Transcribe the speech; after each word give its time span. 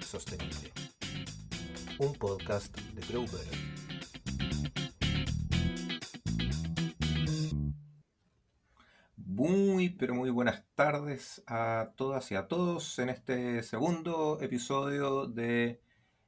Sostenible, 0.00 0.72
un 1.98 2.14
podcast 2.14 2.76
de 2.78 3.02
Grover. 3.06 3.46
Muy, 9.16 9.90
pero 9.90 10.14
muy 10.14 10.30
buenas 10.30 10.64
tardes 10.74 11.42
a 11.46 11.92
todas 11.96 12.30
y 12.32 12.36
a 12.36 12.48
todos 12.48 12.98
en 12.98 13.10
este 13.10 13.62
segundo 13.62 14.38
episodio 14.40 15.26
de 15.26 15.80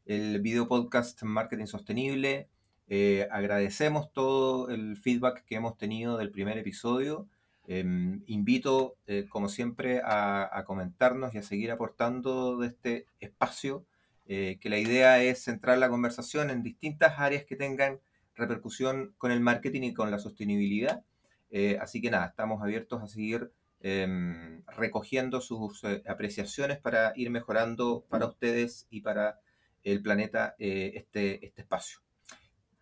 video 0.06 0.68
podcast 0.68 1.22
Marketing 1.22 1.66
Sostenible. 1.66 2.48
Eh, 2.88 3.28
agradecemos 3.30 4.12
todo 4.12 4.68
el 4.70 4.96
feedback 4.96 5.44
que 5.44 5.56
hemos 5.56 5.76
tenido 5.78 6.16
del 6.16 6.30
primer 6.30 6.58
episodio 6.58 7.28
Em, 7.70 8.22
invito, 8.26 8.96
eh, 9.06 9.26
como 9.28 9.50
siempre, 9.50 10.00
a, 10.02 10.64
comentarnos 10.66 11.34
y 11.34 11.38
a 11.38 11.42
seguir 11.42 11.70
aportando 11.70 12.56
de 12.56 12.68
este 12.68 13.06
espacio, 13.20 13.84
eh, 14.26 14.58
que 14.58 14.70
la 14.70 14.78
idea 14.78 15.22
es 15.22 15.44
centrar 15.44 15.76
la 15.76 15.90
conversación 15.90 16.48
en 16.48 16.62
distintas 16.62 17.18
áreas 17.18 17.44
que 17.44 17.56
tengan 17.56 18.00
repercusión 18.34 19.14
con 19.18 19.32
el 19.32 19.40
marketing 19.40 19.82
y 19.82 19.94
con 19.94 20.10
la 20.10 20.18
sostenibilidad. 20.18 21.04
Eh, 21.50 21.78
así 21.78 22.00
que 22.00 22.10
nada, 22.10 22.28
estamos 22.28 22.62
abiertos 22.62 23.02
a 23.02 23.06
seguir 23.06 23.52
em, 23.80 24.62
recogiendo 24.76 25.40
sus 25.42 25.84
apreciaciones 26.06 26.78
para 26.78 27.12
ir 27.16 27.30
mejorando 27.30 28.06
para 28.08 28.26
ustedes 28.26 28.86
y 28.90 29.02
para 29.02 29.40
el 29.84 30.02
planeta 30.02 30.54
este, 30.58 31.44
este 31.46 31.62
espacio. 31.62 32.07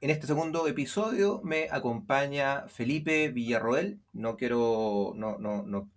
En 0.02 0.10
este 0.10 0.26
segundo 0.26 0.68
episodio 0.68 1.40
me 1.42 1.68
acompaña 1.70 2.68
Felipe 2.68 3.28
Villarroel. 3.28 3.98
No 4.12 4.36
quiero, 4.36 5.14
no, 5.16 5.38
no, 5.38 5.62
no, 5.62 5.90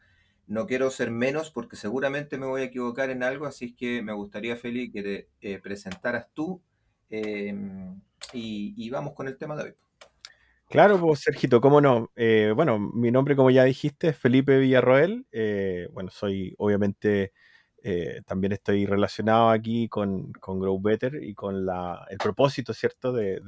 no 0.47 0.67
quiero 0.67 0.89
ser 0.89 1.11
menos 1.11 1.51
porque 1.51 1.75
seguramente 1.75 2.37
me 2.37 2.45
voy 2.45 2.61
a 2.61 2.65
equivocar 2.65 3.09
en 3.09 3.23
algo, 3.23 3.45
así 3.45 3.75
que 3.75 4.01
me 4.01 4.13
gustaría, 4.13 4.55
Felipe, 4.55 4.93
que 4.93 5.27
te 5.41 5.53
eh, 5.53 5.59
presentaras 5.59 6.27
tú 6.33 6.61
em, 7.09 7.99
y, 8.31 8.89
vamos 8.89 9.13
con 9.13 9.27
el 9.27 9.37
tema 9.37 9.57
de 9.57 9.63
hoy. 9.63 9.73
Claro, 10.69 10.97
pues 10.97 11.19
Sergito, 11.19 11.59
cómo 11.59 11.81
no. 11.81 12.09
Eh, 12.15 12.53
bueno, 12.55 12.79
mi 12.79 13.11
nombre, 13.11 13.35
como 13.35 13.52
ya 13.52 13.65
dijiste, 13.65 14.09
es 14.09 14.17
Felipe 14.17 14.59
Villarroel. 14.59 15.27
Eh, 15.33 15.89
bueno, 15.91 16.09
soy 16.09 16.55
obviamente 16.57 17.33
también 18.25 18.52
estoy 18.52 18.85
relacionado 18.85 19.49
aquí 19.49 19.87
con, 19.87 20.33
con 20.33 20.59
Grow 20.59 20.79
Better 20.81 21.23
y 21.23 21.33
con 21.33 21.65
la, 21.65 22.05
el 22.09 22.17
propósito, 22.17 22.73
¿cierto?, 22.73 23.13
de, 23.13 23.39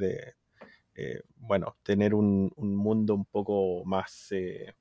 eh, 0.96 1.22
bueno, 1.38 1.78
tener 1.84 2.14
un, 2.14 2.52
mundo 2.58 3.16
un 3.16 3.26
poco 3.26 3.84
más, 3.86 4.28
eh, 4.32 4.74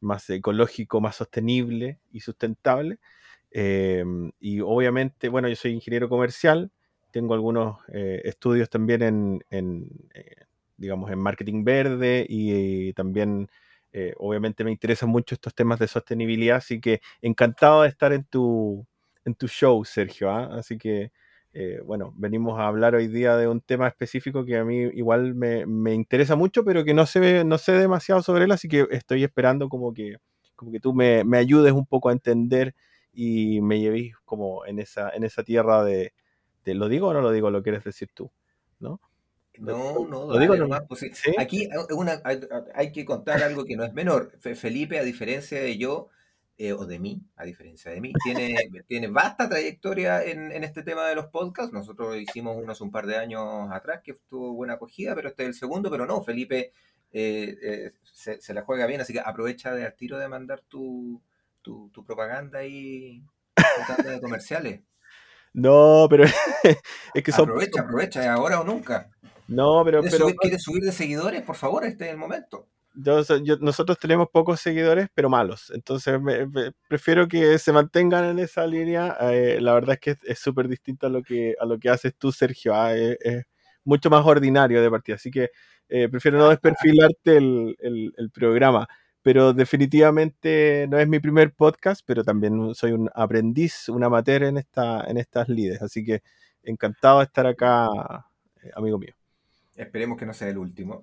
más 0.00 0.28
ecológico, 0.30 1.00
más 1.00 1.16
sostenible 1.16 2.00
y 2.12 2.20
sustentable. 2.20 2.98
Em, 3.50 4.32
y 4.40 4.60
obviamente, 4.60 5.28
bueno, 5.28 5.48
yo 5.48 5.56
soy 5.56 5.72
ingeniero 5.72 6.08
comercial, 6.08 6.70
tengo 7.12 7.34
algunos 7.34 7.78
eh, 7.92 8.20
estudios 8.24 8.68
también 8.70 9.02
en, 9.50 9.88
digamos, 10.76 11.10
en 11.10 11.18
marketing 11.18 11.64
verde 11.64 12.26
y, 12.28 12.92
también, 12.94 13.48
obviamente, 14.18 14.62
me 14.64 14.70
interesan 14.72 15.08
mucho 15.08 15.34
estos 15.34 15.54
temas 15.54 15.78
de 15.78 15.88
sostenibilidad, 15.88 16.58
así 16.58 16.80
que 16.80 17.00
encantado 17.22 17.82
de 17.82 17.88
estar 17.88 18.12
en 18.12 18.24
tu, 18.24 18.86
en 19.24 19.34
tu 19.34 19.48
show, 19.48 19.84
Sergio. 19.84 20.30
¿ah? 20.30 20.50
Así 20.58 20.78
que 20.78 21.12
eh, 21.58 21.80
bueno, 21.82 22.12
venimos 22.18 22.60
a 22.60 22.66
hablar 22.66 22.94
hoy 22.94 23.08
día 23.08 23.34
de 23.38 23.48
un 23.48 23.62
tema 23.62 23.88
específico 23.88 24.44
que 24.44 24.58
a 24.58 24.64
mí 24.66 24.76
igual 24.92 25.34
me, 25.34 25.94
interesa 25.94 26.36
mucho, 26.36 26.66
pero 26.66 26.84
que 26.84 26.92
no 26.92 27.06
sé, 27.06 27.44
no 27.44 27.56
sé 27.56 27.72
demasiado 27.72 28.20
sobre 28.20 28.44
él, 28.44 28.52
así 28.52 28.68
que 28.68 28.86
estoy 28.90 29.24
esperando 29.24 29.70
como 29.70 29.94
que, 29.94 30.16
como 30.54 30.70
que 30.70 30.80
tú 30.80 30.92
me, 30.92 31.24
ayudes 31.34 31.72
un 31.72 31.86
poco 31.86 32.10
a 32.10 32.12
entender 32.12 32.74
y 33.10 33.62
me 33.62 33.80
lleves 33.80 34.12
como 34.26 34.66
en 34.66 34.80
esa, 34.80 35.08
en 35.08 35.24
esa 35.24 35.44
tierra 35.44 35.82
de, 35.82 36.12
¿lo 36.66 36.90
digo 36.90 37.08
o 37.08 37.14
no 37.14 37.22
lo 37.22 37.30
digo? 37.30 37.50
¿Lo 37.50 37.62
quieres 37.62 37.84
decir 37.84 38.10
tú? 38.12 38.30
¿No? 38.78 39.00
No, 39.56 40.06
no, 40.06 40.26
¿Lo 40.26 40.38
digo 40.38 40.56
nomás. 40.56 40.82
Pues 40.86 41.10
Aquí 41.38 41.62
eh, 41.62 41.70
hay, 42.22 42.40
hay, 42.74 42.92
que 42.92 43.06
contar 43.06 43.42
algo 43.42 43.64
que 43.64 43.76
no 43.76 43.84
es 43.84 43.94
menor. 43.94 44.38
Felipe, 44.40 44.98
a 44.98 45.04
diferencia 45.04 45.58
de 45.58 45.78
yo, 45.78 46.10
eh, 46.58 46.72
o 46.72 46.86
de 46.86 46.98
mí, 46.98 47.20
a 47.36 47.44
diferencia 47.44 47.90
de 47.90 48.00
mí, 48.00 48.14
tiene, 48.24 48.56
tiene 48.88 49.08
vasta 49.08 49.46
trayectoria 49.48 50.24
en, 50.24 50.64
este 50.64 50.82
tema 50.82 51.06
de 51.06 51.14
los 51.14 51.26
podcasts. 51.26 51.72
Nosotros 51.72 52.16
hicimos 52.16 52.56
unos 52.56 52.80
un 52.80 52.90
par 52.90 53.06
de 53.06 53.16
años 53.16 53.68
atrás 53.70 54.00
que 54.02 54.14
tuvo 54.28 54.54
buena 54.54 54.74
acogida, 54.74 55.14
pero 55.14 55.28
este 55.28 55.42
es 55.42 55.48
el 55.50 55.54
segundo, 55.54 55.90
pero 55.90 56.06
no, 56.06 56.22
Felipe 56.22 56.72
eh, 57.12 57.56
eh, 57.62 57.92
se, 58.02 58.54
la 58.54 58.62
juega 58.62 58.86
bien, 58.86 59.02
así 59.02 59.12
que 59.12 59.20
aprovecha 59.20 59.74
de 59.74 59.84
al 59.84 59.94
tiro 59.94 60.18
de 60.18 60.28
mandar 60.28 60.62
tu, 60.66 61.20
tu, 61.60 61.90
propaganda 62.06 62.64
y 62.64 63.22
de 64.04 64.20
comerciales. 64.20 64.80
No, 65.58 66.06
pero 66.10 66.24
es 67.14 67.22
que 67.22 67.32
son... 67.32 67.48
Aprovecha, 67.48 67.80
aprovecha, 67.80 68.30
ahora 68.30 68.60
o 68.60 68.64
nunca. 68.64 69.08
No, 69.48 69.82
pero... 69.86 70.00
¿Quieres, 70.00 70.12
pero... 70.12 70.26
Subir, 70.26 70.36
¿Quieres 70.36 70.62
subir 70.62 70.82
de 70.82 70.92
seguidores? 70.92 71.40
Por 71.40 71.56
favor, 71.56 71.86
este 71.86 72.04
es 72.04 72.10
el 72.10 72.18
momento 72.18 72.68
nosotros 73.60 73.98
tenemos 73.98 74.28
pocos 74.30 74.60
seguidores, 74.60 75.08
pero 75.14 75.28
malos. 75.28 75.70
Entonces 75.74 76.18
prefiero 76.88 77.28
que 77.28 77.58
se 77.58 77.72
mantengan 77.72 78.24
en 78.24 78.38
esa 78.38 78.66
línea. 78.66 79.16
Eh, 79.20 79.58
la 79.60 79.74
verdad 79.74 79.94
es 79.94 80.00
que 80.00 80.16
es 80.24 80.38
súper 80.38 80.68
distinto 80.68 81.06
a 81.06 81.10
lo 81.10 81.22
que 81.22 81.54
a 81.60 81.66
lo 81.66 81.78
que 81.78 81.90
haces 81.90 82.14
tú, 82.16 82.32
Sergio. 82.32 82.74
Ah, 82.74 82.94
es, 82.94 83.44
mucho 83.84 84.10
más 84.10 84.24
ordinario 84.26 84.82
de 84.82 84.90
partida. 84.90 85.16
Así 85.16 85.30
que 85.30 85.50
eh, 85.88 86.08
prefiero 86.08 86.38
no 86.38 86.48
desperfilarte 86.48 87.36
el, 87.36 87.76
el, 88.16 88.30
programa. 88.30 88.88
Pero 89.22 89.52
definitivamente 89.52 90.86
no 90.88 90.98
es 90.98 91.08
mi 91.08 91.18
primer 91.20 91.52
podcast, 91.52 92.02
pero 92.06 92.24
también 92.24 92.74
soy 92.74 92.92
un 92.92 93.10
aprendiz, 93.14 93.88
un 93.88 94.04
amateur 94.04 94.44
en, 94.44 94.58
esta, 94.58 95.04
en 95.08 95.18
estas 95.18 95.48
lides. 95.48 95.82
Así 95.82 96.04
que 96.04 96.22
encantado 96.62 97.18
de 97.18 97.24
estar 97.24 97.46
acá, 97.46 97.88
eh, 98.62 98.70
amigo 98.74 98.98
mío. 98.98 99.14
Esperemos 99.76 100.18
que 100.18 100.26
no 100.26 100.34
sea 100.34 100.48
el 100.48 100.58
último. 100.58 101.02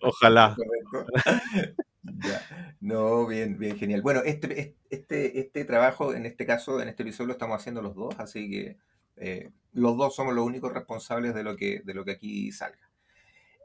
ojalá. 0.00 0.56
No, 2.80 3.26
bien, 3.26 3.58
bien, 3.58 3.76
genial. 3.78 4.02
Bueno, 4.02 4.22
este, 4.24 4.74
este, 4.88 5.38
este 5.40 5.64
trabajo, 5.64 6.14
en 6.14 6.26
este 6.26 6.46
caso, 6.46 6.80
en 6.80 6.88
este 6.88 7.02
episodio, 7.02 7.28
lo 7.28 7.32
estamos 7.34 7.58
haciendo 7.58 7.82
los 7.82 7.94
dos, 7.94 8.14
así 8.18 8.50
que 8.50 8.76
eh, 9.16 9.50
los 9.72 9.96
dos 9.96 10.14
somos 10.14 10.34
los 10.34 10.46
únicos 10.46 10.72
responsables 10.72 11.34
de 11.34 11.42
lo 11.42 11.56
que, 11.56 11.82
de 11.84 11.94
lo 11.94 12.04
que 12.04 12.12
aquí 12.12 12.52
salga. 12.52 12.90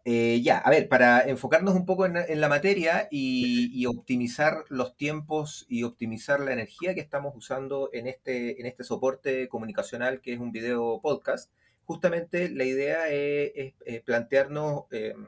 Eh, 0.08 0.42
ya, 0.44 0.59
a 0.59 0.70
ver, 0.70 0.88
para 0.88 1.22
enfocarnos 1.22 1.74
un 1.74 1.86
poco 1.86 2.06
en, 2.06 2.40
la 2.40 2.48
materia 2.48 3.08
y, 3.09 3.72
y, 3.74 3.88
optimizar 3.88 4.64
los 4.70 4.96
tiempos 4.96 5.66
y 5.68 5.81
optimizar 5.81 6.40
la 6.42 6.54
energía 6.54 6.94
que 6.94 7.02
estamos 7.02 7.34
usando 7.36 7.90
en 7.92 8.06
este, 8.06 8.59
en 8.59 8.68
este 8.68 8.84
soporte 8.84 9.48
comunicacional 9.48 10.22
que 10.22 10.34
es 10.34 10.40
un 10.40 10.52
video 10.52 11.00
podcast, 11.02 11.52
justamente 11.85 12.50
la 12.50 12.63
idea 12.63 13.09
es, 13.09 13.73
plantearnos 14.03 14.85
em, 14.91 15.25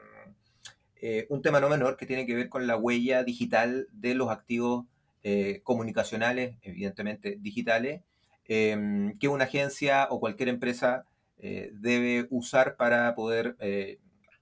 eh, 1.00 1.26
un 1.28 1.42
tema 1.42 1.60
no 1.60 1.68
menor 1.68 1.96
que 1.96 2.06
tiene 2.06 2.26
que 2.26 2.34
ver 2.34 2.48
con 2.48 2.66
la 2.66 2.76
huella 2.76 3.22
digital 3.22 3.86
de 3.92 4.14
los 4.14 4.30
activos 4.30 4.86
eh, 5.22 5.60
comunicacionales, 5.62 6.56
evidentemente 6.62 7.36
digitales, 7.40 8.02
em, 8.46 9.16
que 9.18 9.28
una 9.28 9.44
agencia 9.44 10.08
o 10.10 10.20
cualquier 10.20 10.48
empresa 10.48 11.06
eh, 11.38 11.70
debe 11.74 12.26
usar 12.30 12.76
para 12.76 13.14
poder 13.14 13.56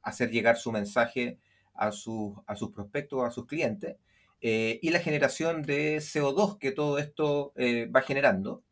hacer 0.03 0.31
llegar 0.31 0.57
su 0.57 0.73
mensaje 0.73 1.39
a, 1.75 1.93
sus, 1.93 2.35
a 2.47 2.57
sus 2.57 2.71
prospectos, 2.71 3.25
a 3.25 3.31
sus 3.31 3.47
clientes, 3.47 3.97
y 4.41 4.91
la 4.91 5.01
generación 5.01 5.63
de 5.63 5.97
CO2 5.97 6.59
que 6.59 6.71
todo 6.71 6.99
esto 6.99 7.53
va 7.95 8.03
generando. 8.03 8.63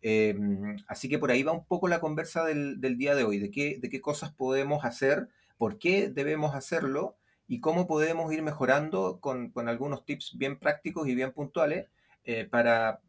Em, 0.00 0.76
así 0.86 1.08
que 1.08 1.18
por 1.18 1.30
ahí 1.30 1.42
va 1.42 1.52
un 1.52 1.64
poco 1.64 1.88
la 1.88 2.00
conversa 2.00 2.44
del, 2.44 2.80
día 2.80 3.14
de 3.14 3.24
hoy, 3.24 3.38
de 3.38 3.50
qué, 3.50 4.00
cosas 4.00 4.32
podemos 4.32 4.84
hacer, 4.84 5.28
por 5.56 5.78
qué 5.78 6.08
debemos 6.08 6.54
hacerlo 6.54 7.16
y 7.48 7.60
cómo 7.60 7.86
podemos 7.86 8.32
ir 8.32 8.42
mejorando 8.42 9.18
con, 9.20 9.52
algunos 9.68 10.04
tips 10.04 10.36
bien 10.36 10.58
prácticos 10.58 11.08
y 11.08 11.14
bien 11.14 11.32
puntuales 11.32 11.88
eh, 12.24 12.44
para, 12.44 13.00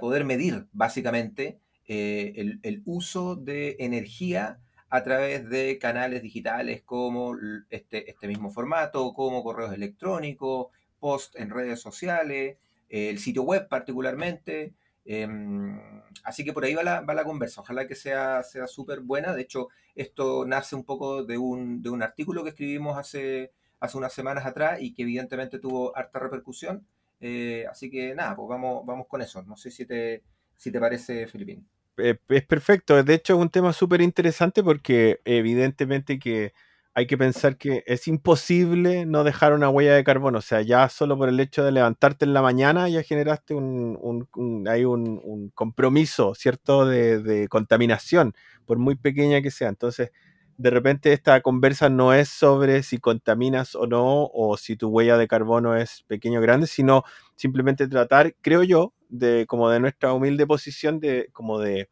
poder 0.00 0.24
medir 0.24 0.66
básicamente 0.72 1.58
eh, 1.86 2.58
el, 2.62 2.82
uso 2.86 3.36
de 3.36 3.76
energía 3.80 4.60
a 4.90 5.02
través 5.02 5.48
de 5.50 5.78
canales 5.78 6.22
digitales 6.22 6.82
como 6.82 7.36
este, 7.68 8.10
este 8.10 8.26
mismo 8.26 8.50
formato, 8.50 9.12
como 9.12 9.44
correos 9.44 9.74
electrónicos, 9.74 10.68
post 10.98 11.36
en 11.36 11.50
redes 11.50 11.80
sociales, 11.80 12.56
el 12.88 13.18
sitio 13.18 13.42
web 13.42 13.68
particularmente, 13.68 14.72
Em, 15.10 15.80
así 16.22 16.44
que 16.44 16.52
por 16.52 16.64
ahí 16.64 16.74
va 16.74 16.82
la, 16.82 17.24
conversa. 17.24 17.62
Ojalá 17.62 17.86
que 17.86 17.94
sea 17.94 18.42
súper 18.66 19.00
buena. 19.00 19.34
De 19.34 19.40
hecho, 19.40 19.68
esto 19.94 20.44
nace 20.44 20.76
un 20.76 20.84
poco 20.84 21.24
de 21.24 21.38
un, 21.38 21.80
de 21.80 21.88
un 21.88 22.02
artículo 22.02 22.44
que 22.44 22.50
escribimos 22.50 22.98
hace, 22.98 23.50
hace 23.80 23.96
unas 23.96 24.12
semanas 24.12 24.44
atrás 24.44 24.82
y 24.82 24.92
que 24.92 25.02
evidentemente 25.02 25.58
tuvo 25.58 25.96
harta 25.96 26.18
repercusión. 26.18 26.86
Eh, 27.20 27.64
así 27.70 27.90
que 27.90 28.14
nada, 28.14 28.36
pues 28.36 28.50
vamos, 28.50 28.84
vamos 28.84 29.06
con 29.08 29.22
eso. 29.22 29.42
No 29.44 29.56
sé 29.56 29.70
si 29.70 29.86
te, 29.86 30.22
si 30.58 30.70
te 30.70 30.78
parece, 30.78 31.26
Filipín. 31.26 31.66
Eh, 31.96 32.18
es 32.28 32.44
perfecto. 32.44 33.02
De 33.02 33.14
hecho, 33.14 33.34
es 33.34 33.40
un 33.40 33.48
tema 33.48 33.72
súper 33.72 34.02
interesante 34.02 34.62
porque 34.62 35.22
evidentemente 35.24 36.18
que 36.18 36.52
hay 36.98 37.06
que 37.06 37.16
pensar 37.16 37.56
que 37.56 37.84
es 37.86 38.08
imposible 38.08 39.06
no 39.06 39.22
dejar 39.22 39.52
una 39.52 39.70
huella 39.70 39.94
de 39.94 40.02
carbono. 40.02 40.38
O 40.38 40.42
sea, 40.42 40.62
ya 40.62 40.88
solo 40.88 41.16
por 41.16 41.28
el 41.28 41.38
hecho 41.38 41.62
de 41.64 41.70
levantarte 41.70 42.24
en 42.24 42.34
la 42.34 42.42
mañana 42.42 42.88
ya 42.88 43.04
generaste 43.04 43.54
un, 43.54 44.66
hay 44.68 44.84
un, 44.84 45.52
compromiso, 45.54 46.34
¿cierto?, 46.34 46.86
de, 46.86 47.46
contaminación, 47.48 48.34
por 48.66 48.78
muy 48.78 48.96
pequeña 48.96 49.40
que 49.42 49.52
sea. 49.52 49.68
Entonces, 49.68 50.10
de 50.56 50.70
repente 50.70 51.12
esta 51.12 51.40
conversa 51.40 51.88
no 51.88 52.12
es 52.12 52.30
sobre 52.30 52.82
si 52.82 52.98
contaminas 52.98 53.76
o 53.76 53.86
no, 53.86 54.28
o 54.34 54.56
si 54.56 54.74
tu 54.74 54.88
huella 54.88 55.16
de 55.16 55.28
carbono 55.28 55.76
es 55.76 56.02
pequeño 56.08 56.40
o 56.40 56.42
grande, 56.42 56.66
sino 56.66 57.04
simplemente 57.36 57.86
tratar, 57.86 58.34
creo 58.40 58.64
yo, 58.64 58.92
de 59.08 59.46
como 59.46 59.70
de 59.70 59.78
nuestra 59.78 60.12
humilde 60.12 60.48
posición 60.48 60.98
de 60.98 61.30
como 61.32 61.60
de 61.60 61.90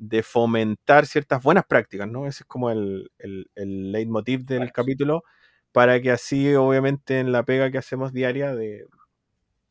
de 0.00 0.22
fomentar 0.22 1.06
ciertas 1.06 1.42
buenas 1.42 1.66
prácticas, 1.66 2.08
¿no? 2.08 2.26
Ese 2.26 2.44
es 2.44 2.46
como 2.46 2.70
el, 2.70 3.10
el, 3.18 3.50
el 3.54 3.92
leitmotiv 3.92 4.46
del 4.46 4.72
capítulo, 4.72 5.24
para 5.72 6.00
que 6.00 6.10
así, 6.10 6.54
obviamente, 6.54 7.20
en 7.20 7.32
la 7.32 7.44
pega 7.44 7.70
que 7.70 7.78
hacemos 7.78 8.12
diaria 8.12 8.54
de, 8.54 8.86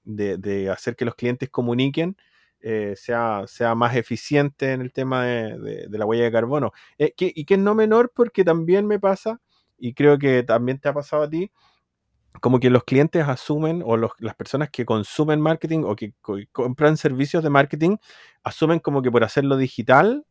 de, 0.03 0.69
hacer 0.69 0.95
que 0.95 1.05
los 1.05 1.15
clientes 1.15 1.49
comuniquen, 1.49 2.17
eh, 2.61 2.93
sea, 2.97 3.43
sea 3.47 3.75
más 3.75 3.95
eficiente 3.95 4.73
en 4.73 4.81
el 4.81 4.91
tema 4.91 5.25
de, 5.25 5.87
la 5.89 6.05
huella 6.05 6.25
de 6.25 6.31
carbono. 6.31 6.73
Eh, 6.97 7.13
y 7.17 7.45
que 7.45 7.53
es 7.55 7.59
no 7.59 7.75
menor 7.75 8.11
porque 8.15 8.43
también 8.43 8.87
me 8.87 8.99
pasa, 8.99 9.41
y 9.77 9.93
creo 9.93 10.17
que 10.19 10.43
también 10.43 10.79
te 10.79 10.89
ha 10.89 10.93
pasado 10.93 11.23
a 11.23 11.29
ti, 11.29 11.51
como 12.41 12.59
que 12.59 12.69
los 12.69 12.83
clientes 12.83 13.27
asumen, 13.27 13.81
o 13.85 13.97
las 13.97 14.35
personas 14.35 14.69
que 14.69 14.85
consumen 14.85 15.41
marketing 15.41 15.83
o 15.83 15.95
que 15.95 16.13
compran 16.51 16.97
servicios 16.97 17.43
de 17.43 17.49
marketing, 17.49 17.97
asumen 18.43 18.79
como 18.79 19.01
que 19.01 19.11
por 19.11 19.23
hacerlo 19.23 19.57
digital 19.57 20.25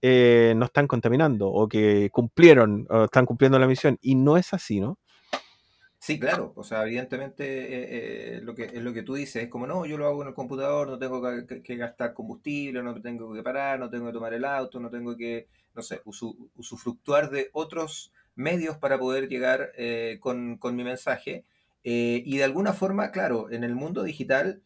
eh, 0.00 0.54
no 0.56 0.64
están 0.64 0.88
contaminando 0.88 1.48
o 1.48 1.68
que 1.68 2.10
cumplieron 2.10 2.86
o 2.90 3.04
están 3.04 3.24
cumpliendo 3.24 3.58
la 3.58 3.68
misión. 3.68 3.98
Y 4.00 4.16
no 4.16 4.36
es 4.36 4.52
así, 4.52 4.80
¿no? 4.80 4.98
Sí, 6.02 6.18
claro. 6.18 6.52
O 6.56 6.64
sea, 6.64 6.82
evidentemente 6.82 7.44
eh, 7.44 8.36
eh, 8.38 8.40
lo 8.42 8.56
que, 8.56 8.64
es 8.64 8.82
lo 8.82 8.92
que 8.92 9.04
tú 9.04 9.14
dices. 9.14 9.44
Es 9.44 9.48
como, 9.48 9.68
no, 9.68 9.86
yo 9.86 9.96
lo 9.96 10.08
hago 10.08 10.22
en 10.22 10.28
el 10.28 10.34
computador, 10.34 10.88
no 10.88 10.98
tengo 10.98 11.22
que, 11.46 11.76
gastar 11.76 12.12
combustible, 12.12 12.82
no 12.82 13.00
tengo 13.00 13.32
que 13.32 13.42
parar, 13.44 13.78
no 13.78 13.88
tengo 13.88 14.06
que 14.06 14.12
tomar 14.12 14.34
el 14.34 14.44
auto, 14.44 14.80
no 14.80 14.90
tengo 14.90 15.16
que, 15.16 15.46
no 15.74 15.82
sé, 15.82 16.02
usufructuar 16.04 17.30
de 17.30 17.50
otros 17.52 18.12
medios 18.34 18.78
para 18.78 18.98
poder 18.98 19.28
llegar 19.28 19.72
con, 20.20 20.56
con, 20.58 20.76
mi 20.76 20.84
mensaje. 20.84 21.44
y 21.82 22.36
de 22.36 22.44
alguna 22.44 22.72
forma, 22.72 23.10
claro, 23.10 23.50
en 23.50 23.64
el 23.64 23.74
mundo 23.74 24.02
digital 24.02 24.62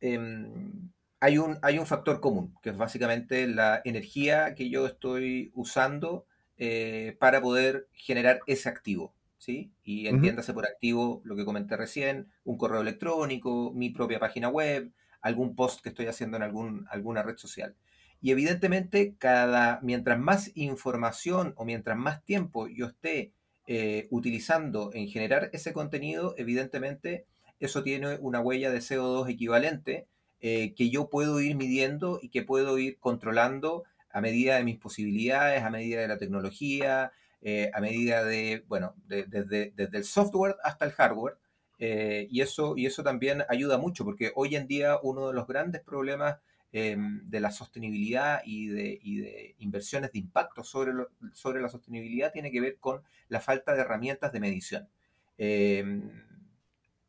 em, 0.00 0.90
hay 1.20 1.38
un, 1.38 1.58
hay 1.62 1.78
un 1.78 1.86
factor 1.86 2.20
común, 2.20 2.54
que 2.62 2.70
es 2.70 2.76
básicamente 2.76 3.46
la 3.46 3.82
energía 3.84 4.54
que 4.54 4.70
yo 4.70 4.86
estoy 4.86 5.52
usando 5.54 6.26
eh, 6.56 7.16
para 7.18 7.40
poder 7.40 7.88
generar 7.92 8.40
ese 8.46 8.68
activo. 8.68 9.14
¿sí? 9.36 9.70
Y 9.82 10.08
entiéndase 10.08 10.52
por 10.54 10.66
activo 10.66 11.20
lo 11.24 11.36
que 11.36 11.44
comenté 11.44 11.76
recién, 11.76 12.30
un 12.44 12.56
correo 12.56 12.80
electrónico, 12.80 13.72
mi 13.74 13.90
propia 13.90 14.18
página 14.18 14.48
web, 14.48 14.92
algún 15.20 15.54
post 15.54 15.82
que 15.82 15.90
estoy 15.90 16.06
haciendo 16.06 16.38
en 16.38 16.42
algún, 16.42 16.86
alguna 16.90 17.22
red 17.22 17.36
social. 17.36 17.74
Y 18.22 18.30
evidentemente, 18.32 19.14
cada, 19.18 19.80
mientras 19.82 20.18
más 20.18 20.50
información 20.54 21.54
o 21.56 21.64
mientras 21.64 21.96
más 21.96 22.22
tiempo 22.24 22.68
yo 22.68 22.86
esté 22.86 23.32
eh, 23.66 24.08
utilizando 24.10 24.90
en 24.92 25.08
generar 25.08 25.48
ese 25.52 25.72
contenido, 25.72 26.34
evidentemente 26.36 27.26
eso 27.60 27.82
tiene 27.82 28.16
una 28.20 28.40
huella 28.40 28.70
de 28.70 28.80
CO2 28.80 29.30
equivalente 29.30 30.06
eh, 30.40 30.74
que 30.74 30.90
yo 30.90 31.08
puedo 31.08 31.40
ir 31.40 31.56
midiendo 31.56 32.18
y 32.20 32.30
que 32.30 32.42
puedo 32.42 32.78
ir 32.78 32.98
controlando 32.98 33.84
a 34.10 34.20
medida 34.20 34.56
de 34.56 34.64
mis 34.64 34.76
posibilidades, 34.78 35.62
a 35.62 35.70
medida 35.70 36.00
de 36.00 36.08
la 36.08 36.18
tecnología, 36.18 37.12
eh, 37.42 37.70
a 37.72 37.80
medida 37.80 38.24
de, 38.24 38.64
bueno, 38.66 38.94
desde 39.06 39.72
el 39.76 40.04
software 40.04 40.56
hasta 40.64 40.84
el 40.84 40.92
hardware. 40.92 41.36
Y, 41.78 42.42
eso, 42.42 42.76
y 42.76 42.84
eso 42.84 43.02
también 43.02 43.44
ayuda 43.48 43.78
mucho, 43.78 44.04
porque 44.04 44.32
hoy 44.34 44.56
en 44.56 44.66
día 44.66 44.98
uno 45.02 45.28
de 45.28 45.34
los 45.34 45.46
grandes 45.46 45.80
problemas 45.80 46.36
de 46.72 47.40
la 47.40 47.50
sostenibilidad 47.50 48.42
y 48.44 48.68
de, 48.68 48.98
y 49.02 49.18
de, 49.18 49.56
inversiones 49.58 50.12
de 50.12 50.20
impacto 50.20 50.62
sobre, 50.62 50.92
sobre 51.32 51.60
la 51.60 51.68
sostenibilidad 51.68 52.32
tiene 52.32 52.52
que 52.52 52.60
ver 52.60 52.78
con 52.78 53.02
la 53.28 53.40
falta 53.40 53.74
de 53.74 53.80
herramientas 53.80 54.32
de 54.32 54.40
medición. 54.40 54.88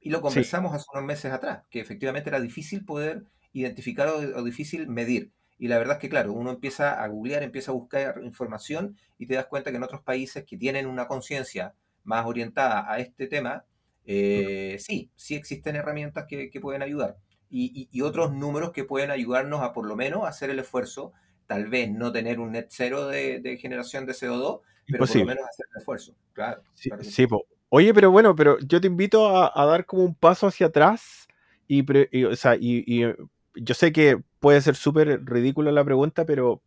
Y 0.02 0.10
lo 0.10 0.22
conversamos 0.22 0.74
hace 0.74 0.86
unos 0.94 1.06
meses 1.06 1.32
atrás, 1.32 1.64
que 1.70 1.80
efectivamente 1.80 2.30
era 2.30 2.40
difícil 2.40 2.84
poder 2.84 3.24
identificar 3.54 4.08
o, 4.08 4.44
difícil 4.44 4.88
medir. 4.88 5.32
Y 5.60 5.68
la 5.68 5.78
verdad 5.78 5.98
es 5.98 6.02
que, 6.02 6.10
claro, 6.10 6.34
uno 6.34 6.50
empieza 6.50 7.04
a 7.04 7.08
googlear, 7.08 7.44
empieza 7.44 7.70
a 7.70 7.76
buscar 7.76 8.20
información 8.24 8.98
y 9.20 9.28
te 9.28 9.36
das 9.36 9.46
cuenta 9.46 9.70
que 9.70 9.78
en 9.78 9.84
otros 9.84 10.02
países 10.02 10.44
que 10.44 10.58
tienen 10.58 10.88
una 10.88 11.08
conciencia 11.08 11.76
más 12.04 12.26
orientada 12.26 12.92
a 12.92 12.98
este 12.98 13.28
tema, 13.28 13.64
eh, 14.06 14.78
sí, 14.80 15.12
sí 15.16 15.36
existen 15.36 15.76
herramientas 15.76 16.26
que, 16.28 16.50
pueden 16.60 16.82
ayudar. 16.82 17.18
Y, 17.52 18.02
otros 18.02 18.32
números 18.34 18.72
que 18.72 18.86
pueden 18.86 19.12
ayudarnos 19.12 19.62
a 19.62 19.74
por 19.74 19.86
lo 19.86 19.96
menos 19.96 20.26
hacer 20.26 20.50
el 20.50 20.60
esfuerzo, 20.60 21.12
tal 21.48 21.68
vez 21.68 21.92
no 21.92 22.12
tener 22.12 22.40
un 22.40 22.54
net 22.54 22.68
cero 22.70 23.08
de, 23.08 23.58
generación 23.62 24.06
de 24.06 24.14
CO2, 24.14 24.62
pero 24.88 25.06
por 25.06 25.16
lo 25.16 25.26
menos 25.26 25.44
hacer 25.50 25.66
el 25.74 25.78
esfuerzo. 25.80 26.16
Claro. 26.34 26.62
Sí, 26.74 26.90
sí 27.02 27.28
Oye, 27.74 27.94
pero 27.94 28.12
bueno, 28.12 28.36
pero 28.36 28.58
yo 28.60 28.82
te 28.82 28.88
invito 28.88 29.30
a, 29.38 29.66
dar 29.66 29.86
como 29.86 30.04
un 30.04 30.16
paso 30.16 30.48
hacia 30.48 30.68
atrás 30.68 31.28
y, 31.68 31.86
o 32.26 32.36
sea, 32.36 32.58
y, 32.60 33.04
eh, 33.04 33.16
yo 33.56 33.74
sé 33.74 33.94
que 33.94 34.22
puede 34.40 34.60
ser 34.62 34.76
súper 34.76 35.24
ridícula 35.24 35.72
la 35.72 35.86
pregunta, 35.86 36.26
pero, 36.26 36.62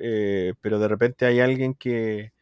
eh, 0.00 0.54
pero 0.60 0.78
de 0.78 0.86
repente 0.88 1.26
hay 1.26 1.40
alguien 1.40 1.74
que, 1.74 2.33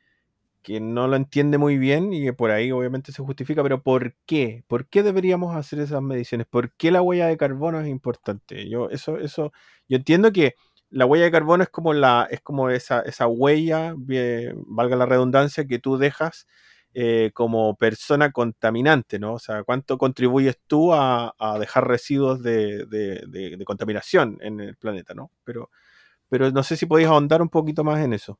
que 0.63 0.81
no 0.81 1.09
lo 1.09 1.17
entiende 1.17 1.59
muy 1.59 1.79
bien 1.79 2.13
y 2.13 2.23
que 2.25 2.33
por 2.33 2.51
ahí 2.51 2.73
obviamente 2.73 3.13
se 3.13 3.23
justifica, 3.23 3.63
pero 3.63 3.83
¿por 3.83 4.15
qué? 4.27 4.65
¿Por 4.69 4.89
qué 4.89 5.03
deberíamos 5.03 5.57
hacer 5.57 5.81
esas 5.81 6.03
mediciones? 6.03 6.47
¿Por 6.47 6.73
qué 6.75 6.91
la 6.91 7.03
huella 7.03 7.27
de 7.27 7.37
carbono 7.37 7.81
es 7.81 7.89
importante? 7.89 8.69
Yo 8.69 8.89
eso 8.91 9.19
eso 9.19 9.53
yo 9.89 9.97
entiendo 9.99 10.33
que 10.33 10.55
la 10.91 11.07
huella 11.07 11.25
de 11.25 11.31
carbono 11.33 11.63
es 11.65 11.71
como 11.71 11.93
la 11.95 12.29
es 12.31 12.41
como 12.41 12.71
esa 12.71 13.01
esa 13.03 13.27
huella, 13.27 13.95
valga 14.67 14.97
la 14.97 15.07
redundancia 15.07 15.67
que 15.67 15.79
tú 15.79 15.99
dejas 15.99 16.47
eh, 16.95 17.31
como 17.33 17.75
persona 17.77 18.33
contaminante, 18.33 19.19
¿no? 19.19 19.35
O 19.35 19.39
sea, 19.39 19.65
¿cuánto 19.65 19.97
contribuyes 19.97 20.59
tú 20.67 20.93
a, 20.93 21.35
dejar 21.59 21.89
residuos 21.89 22.43
de, 22.43 23.63
contaminación 23.65 24.39
en 24.43 24.61
el 24.61 24.77
planeta, 24.77 25.15
¿no? 25.15 25.31
Pero, 25.45 25.71
pero 26.29 26.51
no 26.51 26.63
sé 26.63 26.77
si 26.77 26.87
podéis 26.87 27.09
ahondar 27.09 27.43
un 27.43 27.49
poquito 27.49 27.85
más 27.85 28.01
en 28.05 28.13
eso. 28.13 28.39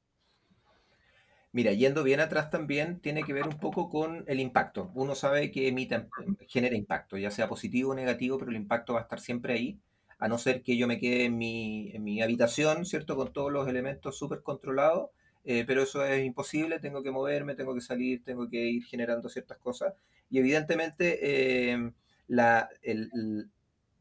Mira, 1.53 1.73
yendo 1.73 2.03
bien 2.03 2.21
atrás 2.21 2.51
también 2.51 3.01
tiene 3.01 3.25
que 3.25 3.33
ver 3.35 3.47
un 3.47 3.59
poco 3.59 3.91
con 3.91 4.25
el 4.27 4.41
impacto. 4.41 4.91
Uno 4.95 5.15
sabe 5.15 5.51
que 5.51 5.69
emite, 5.69 6.09
genera 6.49 6.75
impacto, 6.77 7.19
ya 7.19 7.31
sea 7.31 7.49
positivo 7.49 7.91
o 7.91 7.95
negativo, 7.95 8.39
pero 8.39 8.51
el 8.51 8.57
impacto 8.57 8.95
va 8.95 9.01
a 9.01 9.03
estar 9.03 9.21
siempre 9.21 9.53
ahí, 9.55 9.79
a 10.19 10.29
no 10.29 10.39
ser 10.39 10.63
que 10.63 10.77
yo 10.79 10.87
me 10.87 10.99
quede 10.99 11.25
en 11.27 11.37
mi, 11.37 11.91
en 11.93 12.05
mi 12.05 12.23
habitación, 12.23 12.87
¿cierto? 12.87 13.17
Con 13.17 13.33
todos 13.35 13.53
los 13.53 13.69
elementos 13.69 14.17
súper 14.19 14.43
controlados 14.43 15.11
eh, 15.45 15.65
pero 15.67 15.83
eso 15.83 16.05
es 16.07 16.25
imposible, 16.25 16.79
tengo 16.79 17.03
que 17.03 17.11
moverme, 17.11 17.57
tengo 17.57 17.75
que 17.75 17.81
salir, 17.81 18.23
tengo 18.23 18.49
que 18.49 18.59
ir 18.65 18.85
generando 18.85 19.29
ciertas 19.29 19.59
cosas. 19.59 19.93
Y 20.31 20.39
evidentemente 20.39 21.73
eh, 21.73 21.91
la, 22.29 22.69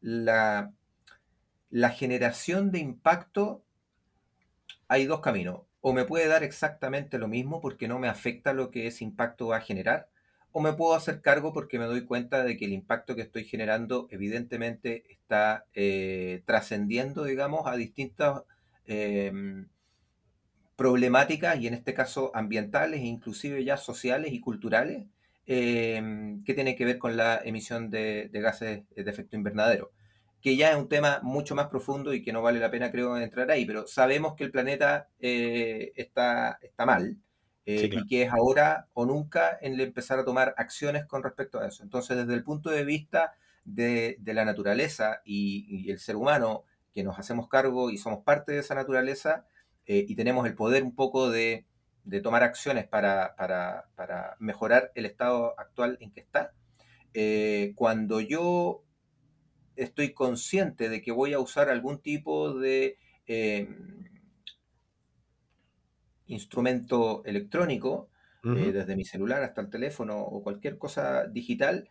la, 0.02 0.74
la 1.72 1.90
generación 1.90 2.72
de 2.72 2.80
impacto 2.80 3.64
hay 4.88 5.06
dos 5.08 5.22
caminos. 5.22 5.62
O 5.82 5.94
me 5.94 6.06
puede 6.06 6.28
dar 6.28 6.44
exactamente 6.44 7.18
lo 7.18 7.28
mismo 7.28 7.60
porque 7.62 7.88
no 7.88 8.00
me 8.00 8.08
afecta 8.08 8.54
lo 8.54 8.72
que 8.72 8.88
ese 8.88 9.04
impacto 9.04 9.48
va 9.48 9.58
a 9.58 9.62
generar, 9.62 10.10
o 10.52 10.62
me 10.62 10.74
puedo 10.74 10.96
hacer 10.96 11.22
cargo 11.22 11.54
porque 11.54 11.80
me 11.80 11.86
doy 11.86 12.06
cuenta 12.06 12.44
de 12.44 12.58
que 12.58 12.66
el 12.66 12.74
impacto 12.74 13.16
que 13.16 13.22
estoy 13.22 13.46
generando 13.46 14.08
evidentemente 14.12 15.04
está 15.12 15.66
eh, 15.74 16.44
trascendiendo, 16.46 17.24
digamos, 17.24 17.68
a 17.68 17.76
distintas 17.76 18.44
problemáticas, 20.76 21.60
y 21.60 21.68
en 21.68 21.76
este 21.76 21.94
caso 21.94 22.32
ambientales, 22.36 23.02
e 23.02 23.06
inclusive 23.06 23.64
ya 23.64 23.78
sociales 23.78 24.34
y 24.34 24.40
culturales, 24.42 25.06
em, 25.46 26.44
que 26.44 26.54
tienen 26.54 26.76
que 26.76 26.86
ver 26.86 26.98
con 26.98 27.16
la 27.18 27.40
emisión 27.44 27.90
de, 27.90 28.30
gases 28.34 28.84
de 28.96 29.12
efecto 29.12 29.36
invernadero, 29.36 29.92
que 30.42 30.56
ya 30.56 30.72
es 30.72 30.76
un 30.76 30.90
tema 30.90 31.20
mucho 31.22 31.56
más 31.56 31.68
profundo 31.68 32.14
y 32.14 32.24
que 32.24 32.34
no 32.34 32.42
vale 32.42 32.60
la 32.60 32.72
pena, 32.72 32.92
creo, 32.92 33.16
entrar 33.18 33.52
ahí, 33.52 33.66
pero 33.66 33.88
sabemos 33.88 34.34
que 34.36 34.44
el 34.44 34.52
planeta 34.52 35.08
eh, 35.20 35.94
está, 35.96 36.58
está 36.62 36.86
mal. 36.86 37.18
Eh, 37.64 37.92
y 37.94 38.08
que 38.08 38.24
es 38.24 38.34
ahora 38.34 38.88
o 38.94 39.06
nunca 39.06 39.56
en 39.62 39.80
empezar 39.80 40.18
a 40.18 40.26
tomar 40.26 40.56
acciones 40.58 41.06
con 41.06 41.22
respecto 41.22 41.60
a 41.60 41.68
eso. 41.68 41.84
Entonces, 41.84 42.18
desde 42.18 42.34
el 42.34 42.44
punto 42.44 42.72
de 42.72 42.84
vista 42.84 43.34
de, 43.66 44.18
la 44.26 44.46
naturaleza 44.46 45.22
y, 45.24 45.90
el 45.92 46.00
ser 46.00 46.16
humano, 46.16 46.64
que 46.92 47.04
nos 47.04 47.20
hacemos 47.20 47.48
cargo 47.48 47.92
y 47.92 47.98
somos 47.98 48.24
parte 48.24 48.54
de 48.54 48.60
esa 48.60 48.74
naturaleza, 48.74 49.46
eh, 49.86 50.06
y 50.08 50.16
tenemos 50.16 50.48
el 50.48 50.56
poder 50.56 50.82
un 50.82 50.96
poco 50.96 51.30
de, 51.30 51.68
tomar 52.24 52.42
acciones 52.42 52.88
para, 52.88 53.36
mejorar 54.40 54.92
el 54.96 55.06
estado 55.06 55.54
actual 55.60 56.00
en 56.02 56.12
que 56.12 56.22
está, 56.22 56.54
cuando 57.76 58.22
yo 58.22 58.84
estoy 59.76 60.14
consciente 60.14 60.90
de 60.90 61.02
que 61.02 61.12
voy 61.12 61.34
a 61.34 61.40
usar 61.40 61.70
algún 61.70 62.00
tipo 62.00 62.54
de 62.54 62.98
em, 63.26 64.06
instrumento 66.28 67.24
electrónico, 67.26 68.10
desde 68.44 68.96
mi 68.96 69.06
celular 69.06 69.44
hasta 69.44 69.62
el 69.62 69.70
teléfono 69.70 70.20
o 70.20 70.42
cualquier 70.42 70.80
cosa 70.80 71.28
digital, 71.28 71.88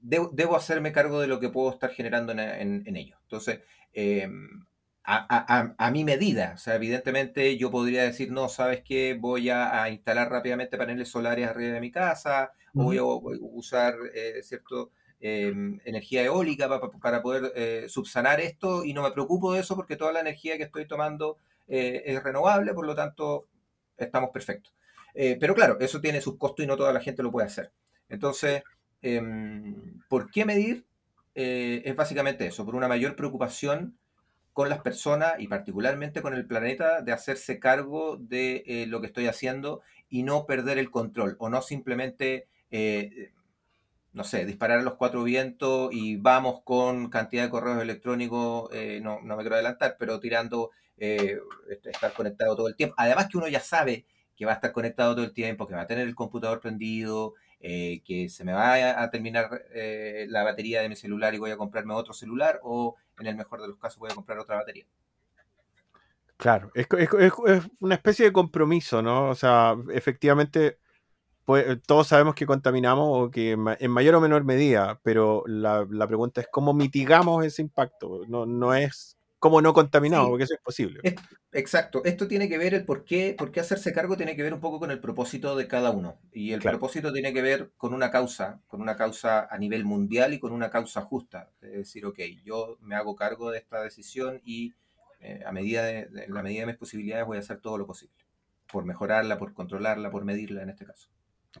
debo, 0.00 0.56
hacerme 0.56 0.90
cargo 0.90 1.20
de 1.20 1.26
lo 1.26 1.38
que 1.38 1.50
puedo 1.50 1.70
estar 1.70 1.90
generando 1.90 2.32
en, 2.32 2.96
ello. 2.96 3.18
Entonces, 3.24 3.60
em, 3.92 4.64
a, 5.06 5.90
mi 5.92 6.04
medida. 6.04 6.52
O 6.54 6.58
sea, 6.58 6.74
evidentemente 6.74 7.56
yo 7.56 7.70
podría 7.70 8.02
decir, 8.02 8.32
no, 8.32 8.48
¿sabes 8.48 8.82
qué? 8.82 9.16
Voy 9.18 9.50
a, 9.50 9.88
instalar 9.88 10.30
rápidamente 10.30 10.76
paneles 10.76 11.08
solares 11.08 11.48
arriba 11.48 11.74
de 11.74 11.80
mi 11.80 11.90
casa, 11.90 12.52
o 12.74 12.84
voy 12.84 12.98
a, 12.98 13.04
usar, 13.04 13.94
eh, 14.14 14.42
¿cierto? 14.42 14.90
Em, 15.18 15.80
energía 15.84 16.24
eólica 16.24 16.68
para, 17.00 17.22
poder 17.22 17.52
eh, 17.56 17.86
subsanar 17.88 18.38
esto 18.40 18.84
y 18.84 18.92
no 18.92 19.02
me 19.02 19.12
preocupo 19.12 19.54
de 19.54 19.60
eso 19.60 19.74
porque 19.74 19.96
toda 19.96 20.12
la 20.12 20.20
energía 20.20 20.58
que 20.58 20.64
estoy 20.64 20.86
tomando 20.86 21.38
eh, 21.68 22.02
es 22.04 22.22
renovable, 22.22 22.74
por 22.74 22.86
lo 22.86 22.94
tanto 22.94 23.48
estamos 23.96 24.30
perfectos. 24.30 24.74
pero 25.14 25.54
claro, 25.54 25.78
eso 25.80 26.00
tiene 26.00 26.20
sus 26.20 26.36
costos 26.36 26.64
y 26.64 26.68
no 26.68 26.76
toda 26.76 26.92
la 26.92 27.00
gente 27.00 27.22
lo 27.22 27.32
puede 27.32 27.46
hacer. 27.46 27.72
Entonces, 28.10 28.62
em, 29.02 30.00
¿por 30.08 30.30
qué 30.30 30.44
medir? 30.44 30.84
es 31.34 31.94
básicamente 31.94 32.46
eso, 32.46 32.64
por 32.64 32.74
una 32.74 32.88
mayor 32.88 33.14
preocupación 33.14 33.98
con 34.56 34.70
las 34.70 34.80
personas 34.80 35.34
y 35.38 35.48
particularmente 35.48 36.22
con 36.22 36.32
el 36.32 36.46
planeta 36.46 37.02
de 37.02 37.12
hacerse 37.12 37.58
cargo 37.58 38.16
de 38.16 38.64
eh, 38.66 38.86
lo 38.86 39.02
que 39.02 39.08
estoy 39.08 39.26
haciendo 39.26 39.82
y 40.08 40.22
no 40.22 40.46
perder 40.46 40.78
el 40.78 40.90
control 40.90 41.36
o 41.40 41.50
no 41.50 41.60
simplemente, 41.60 42.48
eh, 42.70 43.34
no 44.16 44.24
sé, 44.24 44.46
disparar 44.46 44.78
a 44.78 44.82
los 44.82 44.94
cuatro 44.94 45.22
vientos 45.22 45.90
y 45.92 46.16
vamos 46.16 46.62
con 46.64 47.10
cantidad 47.10 47.44
de 47.44 47.50
correos 47.50 47.82
electrónicos, 47.82 48.70
eh, 48.72 48.98
no, 49.02 49.20
no, 49.20 49.36
me 49.36 49.42
quiero 49.42 49.56
adelantar, 49.56 49.96
pero 49.98 50.18
tirando, 50.18 50.70
estar 50.96 52.14
conectado 52.14 52.56
todo 52.56 52.68
el 52.68 52.76
tiempo. 52.76 52.94
Además 52.96 53.28
que 53.28 53.36
uno 53.36 53.46
ya 53.46 53.60
sabe 53.60 54.06
que 54.34 54.46
va 54.46 54.52
a 54.52 54.54
estar 54.54 54.72
conectado 54.72 55.14
todo 55.14 55.24
el 55.26 55.34
tiempo, 55.34 55.66
que 55.66 55.74
va 55.74 55.82
a 55.82 55.86
tener 55.86 56.08
el 56.08 56.14
computador 56.14 56.60
prendido, 56.60 57.34
que 57.60 58.28
se 58.30 58.42
me 58.44 58.54
va 58.54 59.02
a, 59.02 59.10
terminar 59.10 59.50
la 60.28 60.44
batería 60.44 60.80
de 60.80 60.88
mi 60.88 60.96
celular 60.96 61.34
y 61.34 61.38
voy 61.38 61.50
a 61.50 61.58
comprarme 61.58 61.92
otro 61.92 62.14
celular 62.14 62.58
o 62.62 62.96
en 63.18 63.26
el 63.26 63.36
mejor 63.36 63.60
de 63.60 63.68
los 63.68 63.76
casos 63.76 63.98
voy 63.98 64.10
a 64.10 64.14
comprar 64.14 64.38
otra 64.38 64.56
batería. 64.56 64.86
Claro, 66.38 66.70
es, 66.74 66.86
una 67.80 67.94
especie 67.94 68.26
de 68.26 68.32
compromiso, 68.32 69.02
¿no? 69.02 69.28
O 69.28 69.34
sea, 69.34 69.74
efectivamente, 69.92 70.78
pues, 71.46 71.80
todos 71.86 72.08
sabemos 72.08 72.34
que 72.34 72.44
contaminamos 72.44 73.08
o 73.08 73.30
que 73.30 73.52
en 73.52 73.90
mayor 73.90 74.16
o 74.16 74.20
menor 74.20 74.42
medida, 74.42 75.00
pero 75.04 75.44
la, 75.46 75.86
pregunta 76.08 76.40
es 76.40 76.48
cómo 76.50 76.74
mitigamos 76.74 77.44
ese 77.46 77.62
impacto. 77.62 78.22
No, 78.26 78.46
no 78.46 78.74
es 78.74 79.16
cómo 79.38 79.62
no 79.62 79.72
contaminamos, 79.72 80.28
porque 80.28 80.42
eso 80.42 80.54
es 80.54 80.60
posible. 80.60 81.00
exacto, 81.52 82.02
esto 82.04 82.26
tiene 82.26 82.48
que 82.48 82.58
ver 82.58 82.74
el 82.74 82.84
por 82.84 83.04
qué, 83.04 83.36
por 83.38 83.52
qué 83.52 83.60
hacerse 83.60 83.92
cargo, 83.92 84.16
tiene 84.16 84.34
que 84.34 84.42
ver 84.42 84.54
un 84.54 84.60
poco 84.60 84.80
con 84.80 84.90
el 84.90 84.98
propósito 84.98 85.54
de 85.54 85.68
cada 85.68 85.92
uno. 85.92 86.18
Y 86.32 86.50
el 86.50 86.60
propósito 86.60 87.12
tiene 87.12 87.32
que 87.32 87.42
ver 87.42 87.70
con 87.76 87.94
una 87.94 88.10
causa, 88.10 88.60
con 88.66 88.82
una 88.82 88.96
causa 88.96 89.46
a 89.48 89.56
nivel 89.56 89.84
mundial 89.84 90.34
y 90.34 90.40
con 90.40 90.52
una 90.52 90.68
causa 90.68 91.02
justa. 91.02 91.52
Es 91.62 91.74
decir, 91.74 92.06
ok, 92.06 92.18
yo 92.44 92.76
me 92.80 92.96
hago 92.96 93.14
cargo 93.14 93.52
de 93.52 93.58
esta 93.58 93.80
decisión 93.82 94.40
y 94.44 94.74
eh, 95.20 95.44
a 95.46 95.52
medida 95.52 95.84
de, 95.84 96.26
la 96.26 96.42
medida 96.42 96.62
de 96.62 96.66
mis 96.66 96.76
posibilidades 96.76 97.24
voy 97.24 97.36
a 97.36 97.40
hacer 97.40 97.60
todo 97.60 97.78
lo 97.78 97.86
posible. 97.86 98.16
Por 98.66 98.84
mejorarla, 98.84 99.38
por 99.38 99.54
controlarla, 99.54 100.10
por 100.10 100.24
medirla 100.24 100.64
en 100.64 100.70
este 100.70 100.84
caso. 100.84 101.08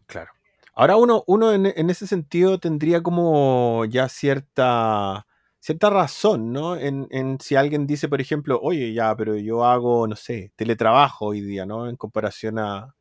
Claro. 0.06 0.30
Ahora 0.74 0.96
uno, 0.96 1.24
uno 1.26 1.52
en 1.52 1.90
ese 1.90 2.06
sentido 2.06 2.58
tendría 2.58 3.02
como 3.02 3.84
ya 3.86 4.08
cierta 4.08 5.26
cierta 5.66 5.90
razón, 5.90 6.52
¿no? 6.52 6.76
En, 6.76 7.38
si 7.40 7.56
alguien 7.56 7.88
dice, 7.88 8.08
por 8.08 8.20
ejemplo, 8.20 8.60
oye, 8.62 8.92
ya, 8.92 9.16
pero 9.16 9.36
yo 9.36 9.64
hago, 9.64 10.06
no 10.06 10.14
sé, 10.14 10.52
teletrabajo 10.54 11.26
hoy 11.26 11.40
día, 11.40 11.66
¿no? 11.66 11.88
En 11.88 11.96
comparación 11.96 12.60
a, 12.60 12.94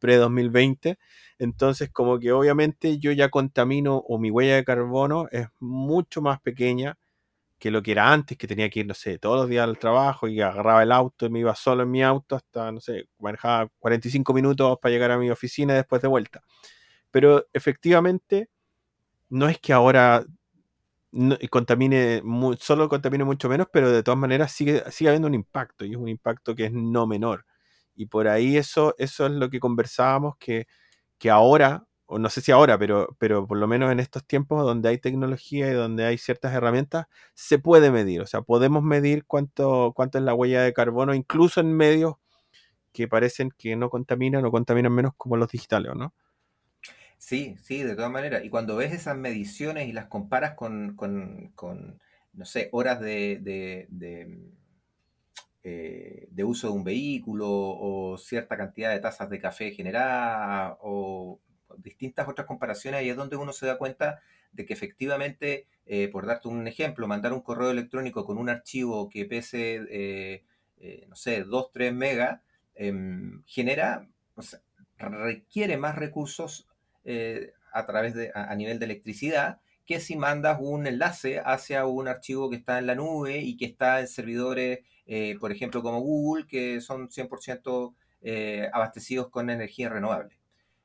pre-2020. 0.00 0.98
Entonces, 1.40 1.90
como 1.90 2.20
que 2.20 2.30
obviamente 2.30 2.98
yo 3.00 3.10
ya 3.10 3.28
contamino 3.28 3.96
o 3.96 4.18
mi 4.20 4.30
huella 4.30 4.54
de 4.54 4.64
carbono 4.64 5.26
es 5.32 5.48
mucho 5.58 6.22
más 6.22 6.40
pequeña 6.40 6.96
que 7.62 7.70
lo 7.70 7.80
que 7.80 7.92
era 7.92 8.12
antes, 8.12 8.36
que 8.36 8.48
tenía 8.48 8.68
que 8.68 8.80
ir, 8.80 8.86
no 8.88 8.94
sé, 8.94 9.20
todos 9.20 9.36
los 9.36 9.48
días 9.48 9.62
al 9.62 9.78
trabajo 9.78 10.26
y 10.26 10.40
agarraba 10.40 10.82
el 10.82 10.90
auto 10.90 11.26
y 11.26 11.30
me 11.30 11.38
iba 11.38 11.54
solo 11.54 11.84
en 11.84 11.92
mi 11.92 12.02
auto 12.02 12.34
hasta, 12.34 12.72
no 12.72 12.80
sé, 12.80 13.04
manejaba 13.20 13.68
45 13.78 14.34
minutos 14.34 14.78
para 14.82 14.92
llegar 14.92 15.12
a 15.12 15.16
mi 15.18 15.30
oficina 15.30 15.72
y 15.72 15.76
después 15.76 16.02
de 16.02 16.08
vuelta. 16.08 16.42
Pero 17.12 17.46
efectivamente, 17.52 18.50
no 19.30 19.48
es 19.48 19.60
que 19.60 19.72
ahora 19.72 20.24
contamine, 21.50 22.20
solo 22.58 22.88
contamine 22.88 23.22
mucho 23.22 23.48
menos, 23.48 23.68
pero 23.72 23.92
de 23.92 24.02
todas 24.02 24.18
maneras 24.18 24.50
sigue, 24.50 24.82
sigue 24.90 25.10
habiendo 25.10 25.28
un 25.28 25.34
impacto 25.34 25.84
y 25.84 25.92
es 25.92 25.96
un 25.96 26.08
impacto 26.08 26.56
que 26.56 26.64
es 26.64 26.72
no 26.72 27.06
menor. 27.06 27.46
Y 27.94 28.06
por 28.06 28.26
ahí 28.26 28.56
eso, 28.56 28.96
eso 28.98 29.26
es 29.26 29.30
lo 29.30 29.48
que 29.50 29.60
conversábamos, 29.60 30.36
que, 30.36 30.66
que 31.16 31.30
ahora, 31.30 31.86
o 32.12 32.18
no 32.18 32.28
sé 32.28 32.42
si 32.42 32.52
ahora, 32.52 32.78
pero, 32.78 33.16
pero 33.18 33.46
por 33.46 33.56
lo 33.56 33.66
menos 33.66 33.90
en 33.90 33.98
estos 33.98 34.24
tiempos 34.26 34.62
donde 34.64 34.90
hay 34.90 34.98
tecnología 34.98 35.68
y 35.68 35.72
donde 35.72 36.04
hay 36.04 36.18
ciertas 36.18 36.52
herramientas, 36.52 37.06
se 37.34 37.58
puede 37.58 37.90
medir. 37.90 38.20
O 38.20 38.26
sea, 38.26 38.42
podemos 38.42 38.82
medir 38.82 39.24
cuánto, 39.24 39.92
cuánto 39.96 40.18
es 40.18 40.24
la 40.24 40.34
huella 40.34 40.62
de 40.62 40.74
carbono, 40.74 41.14
incluso 41.14 41.60
en 41.60 41.72
medios 41.74 42.16
que 42.92 43.08
parecen 43.08 43.50
que 43.56 43.76
no 43.76 43.88
contaminan 43.88 44.44
o 44.44 44.50
contaminan 44.50 44.92
menos 44.92 45.12
como 45.16 45.38
los 45.38 45.50
digitales, 45.50 45.92
¿no? 45.96 46.12
Sí, 47.16 47.56
sí, 47.62 47.82
de 47.82 47.94
todas 47.94 48.10
maneras. 48.10 48.44
Y 48.44 48.50
cuando 48.50 48.76
ves 48.76 48.92
esas 48.92 49.16
mediciones 49.16 49.88
y 49.88 49.92
las 49.92 50.06
comparas 50.06 50.54
con, 50.54 50.94
no 50.96 52.44
sé, 52.44 52.68
horas 52.72 53.00
de, 53.00 53.40
eh, 55.64 56.28
de, 56.30 56.44
uso 56.44 56.66
de 56.66 56.72
un 56.74 56.84
vehículo 56.84 57.48
o 57.48 58.18
cierta 58.18 58.58
cantidad 58.58 58.90
de 58.90 59.00
tazas 59.00 59.30
de 59.30 59.40
café 59.40 59.70
generada 59.70 60.76
o 60.82 61.40
distintas 61.82 62.28
otras 62.28 62.46
comparaciones, 62.46 63.00
ahí 63.00 63.10
es 63.10 63.16
donde 63.16 63.36
uno 63.36 63.52
se 63.52 63.66
da 63.66 63.78
cuenta 63.78 64.20
de 64.52 64.64
que 64.66 64.72
efectivamente, 64.72 65.66
eh, 65.86 66.08
por 66.08 66.26
darte 66.26 66.48
un 66.48 66.66
ejemplo, 66.66 67.06
mandar 67.06 67.32
un 67.32 67.40
correo 67.40 67.70
electrónico 67.70 68.24
con 68.24 68.38
un 68.38 68.48
archivo 68.48 69.08
que 69.08 69.24
pese, 69.24 69.80
eh, 69.90 71.06
no 71.08 71.16
sé, 71.16 71.44
2, 71.44 71.72
3 71.72 71.94
megas, 71.94 72.40
genera, 73.46 74.08
o 74.34 74.42
sea, 74.42 74.60
requiere 75.10 75.76
más 75.76 75.96
recursos 75.96 76.68
eh, 77.04 77.52
a 77.72 77.86
través 77.86 78.14
de, 78.14 78.30
a, 78.34 78.54
nivel 78.54 78.78
de 78.78 78.84
electricidad, 78.84 79.60
que 79.86 79.98
si 79.98 80.16
mandas 80.16 80.58
un 80.60 80.86
enlace 80.86 81.40
hacia 81.44 81.86
un 81.86 82.06
archivo 82.06 82.50
que 82.50 82.56
está 82.56 82.78
en 82.78 82.86
la 82.86 82.94
nube 82.94 83.38
y 83.38 83.56
que 83.56 83.64
está 83.64 84.00
en 84.00 84.08
servidores, 84.08 84.80
eh, 85.06 85.36
por 85.40 85.52
ejemplo, 85.52 85.82
como 85.82 86.00
Google, 86.00 86.46
que 86.46 86.80
son 86.80 87.08
100% 87.08 87.94
eh, 88.22 88.68
abastecidos 88.72 89.30
con 89.30 89.50
energía 89.50 89.88
renovable. 89.88 90.36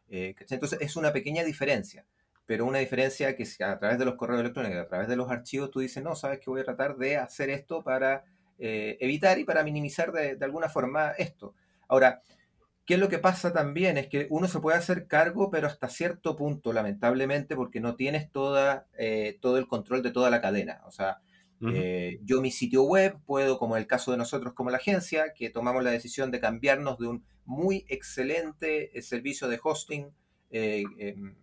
Entonces, 0.10 0.80
es 0.82 0.96
una 0.96 1.14
pequeña 1.14 1.44
diferencia, 1.44 2.06
pero 2.46 2.66
una 2.66 2.80
diferencia 2.80 3.36
que 3.36 3.46
a 3.64 3.78
través 3.80 4.00
de 4.00 4.06
los 4.06 4.16
correos 4.16 4.42
electrónicos, 4.42 4.80
a 4.80 4.88
través 4.88 5.08
de 5.08 5.16
los 5.16 5.30
archivos, 5.30 5.72
tú 5.72 5.80
dices, 5.80 6.04
no, 6.04 6.16
sabes 6.16 6.40
que 6.40 6.50
voy 6.50 6.62
a 6.62 6.66
tratar 6.66 6.98
de 6.98 7.18
hacer 7.18 7.50
esto 7.50 7.84
para 7.84 8.24
evitar 8.58 9.38
y 9.38 9.44
para 9.44 9.64
minimizar 9.64 10.12
de, 10.12 10.36
de 10.36 10.46
alguna 10.46 10.70
forma 10.70 11.12
esto. 11.12 11.54
Ahora, 11.88 12.22
¿Qué 12.88 12.94
es 12.94 13.02
lo 13.02 13.10
que 13.10 13.20
pasa 13.20 13.52
también? 13.52 13.98
Es 13.98 14.08
que 14.08 14.28
uno 14.30 14.48
se 14.48 14.62
puede 14.62 14.78
hacer 14.78 15.08
cargo, 15.08 15.52
pero 15.52 15.68
hasta 15.68 15.90
cierto 15.90 16.38
punto, 16.38 16.72
lamentablemente, 16.72 17.54
porque 17.54 17.82
no 17.82 17.98
tienes 17.98 18.32
toda, 18.32 18.88
eh, 18.98 19.38
todo 19.42 19.58
el 19.58 19.68
control 19.68 20.02
de 20.04 20.12
toda 20.12 20.30
la 20.30 20.40
cadena. 20.40 20.82
O 20.86 20.92
sea, 20.92 21.20
eh, 21.62 22.20
yo 22.24 22.42
mi 22.42 22.52
sitio 22.52 22.84
web 22.84 23.18
puedo, 23.26 23.58
como 23.58 23.76
en 23.76 23.82
el 23.82 23.88
caso 23.88 24.12
de 24.12 24.18
nosotros 24.18 24.54
como 24.54 24.70
la 24.70 24.78
agencia, 24.78 25.34
que 25.34 25.50
tomamos 25.50 25.84
la 25.84 25.92
decisión 25.92 26.30
de 26.32 26.40
cambiarnos 26.40 27.00
de 27.00 27.08
un 27.08 27.24
muy 27.46 27.86
excelente 27.88 28.98
eh, 28.98 29.02
servicio 29.02 29.48
de 29.48 29.60
hosting 29.64 30.12
em, 30.50 31.36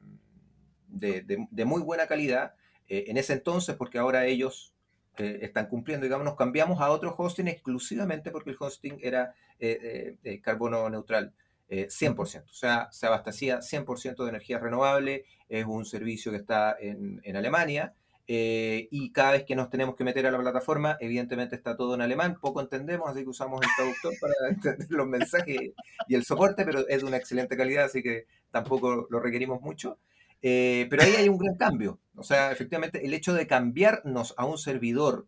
de, 0.89 1.65
muy 1.65 1.83
buena 1.83 2.07
calidad, 2.07 2.55
en 2.87 3.17
ese 3.17 3.33
entonces, 3.33 3.75
porque 3.77 3.99
ahora 3.99 4.27
ellos 4.27 4.75
están 5.17 5.67
cumpliendo, 5.67 6.05
digamos, 6.05 6.25
nos 6.25 6.37
cambiamos 6.37 6.81
a 6.81 6.91
otro 6.91 7.15
hosting 7.17 7.49
exclusivamente 7.49 8.31
porque 8.31 8.51
el 8.51 8.57
hosting 8.59 8.99
era 9.01 9.35
eh, 9.59 10.17
eh, 10.25 10.41
carbono 10.41 10.89
neutral. 10.91 11.33
100%, 11.67 12.45
o 12.45 12.53
sea, 12.53 12.89
se 12.93 13.07
abastecía 13.07 13.59
100% 13.59 14.23
de 14.23 14.29
energía 14.29 14.59
renovable, 14.59 15.25
es 15.49 15.65
un 15.65 15.85
servicio 15.85 16.31
que 16.31 16.37
está 16.37 16.77
en, 16.79 17.21
Alemania, 17.35 17.95
y 18.27 19.13
cada 19.13 19.33
vez 19.33 19.45
que 19.45 19.55
nos 19.55 19.69
tenemos 19.71 19.97
que 19.97 20.05
meter 20.05 20.27
a 20.27 20.31
la 20.31 20.39
plataforma, 20.39 20.97
evidentemente 21.01 21.57
está 21.57 21.77
todo 21.77 21.95
en 21.95 22.01
alemán, 22.01 22.39
poco 22.41 22.61
entendemos, 22.61 23.11
así 23.11 23.23
que 23.23 23.31
usamos 23.31 23.61
el 23.63 23.69
traductor 23.77 24.13
para 24.21 24.51
entender 24.51 24.91
los 24.91 25.07
mensajes 25.07 25.73
y 26.09 26.15
el 26.15 26.25
soporte, 26.25 26.65
pero 26.65 26.89
es 26.89 27.01
de 27.01 27.07
una 27.07 27.17
excelente 27.17 27.57
calidad, 27.57 27.85
así 27.85 28.03
que 28.03 28.27
tampoco 28.51 29.07
lo 29.11 29.21
requerimos 29.21 29.61
mucho. 29.61 29.99
pero 30.41 31.03
ahí 31.03 31.15
hay 31.17 31.29
un 31.29 31.39
gran 31.39 31.57
cambio, 31.57 31.99
o 32.17 32.23
sea, 32.23 32.53
efectivamente, 32.53 33.05
el 33.05 33.15
hecho 33.15 33.35
de 33.35 33.47
cambiarnos 33.47 34.35
a 34.37 34.45
un 34.47 34.59
servidor 34.59 35.27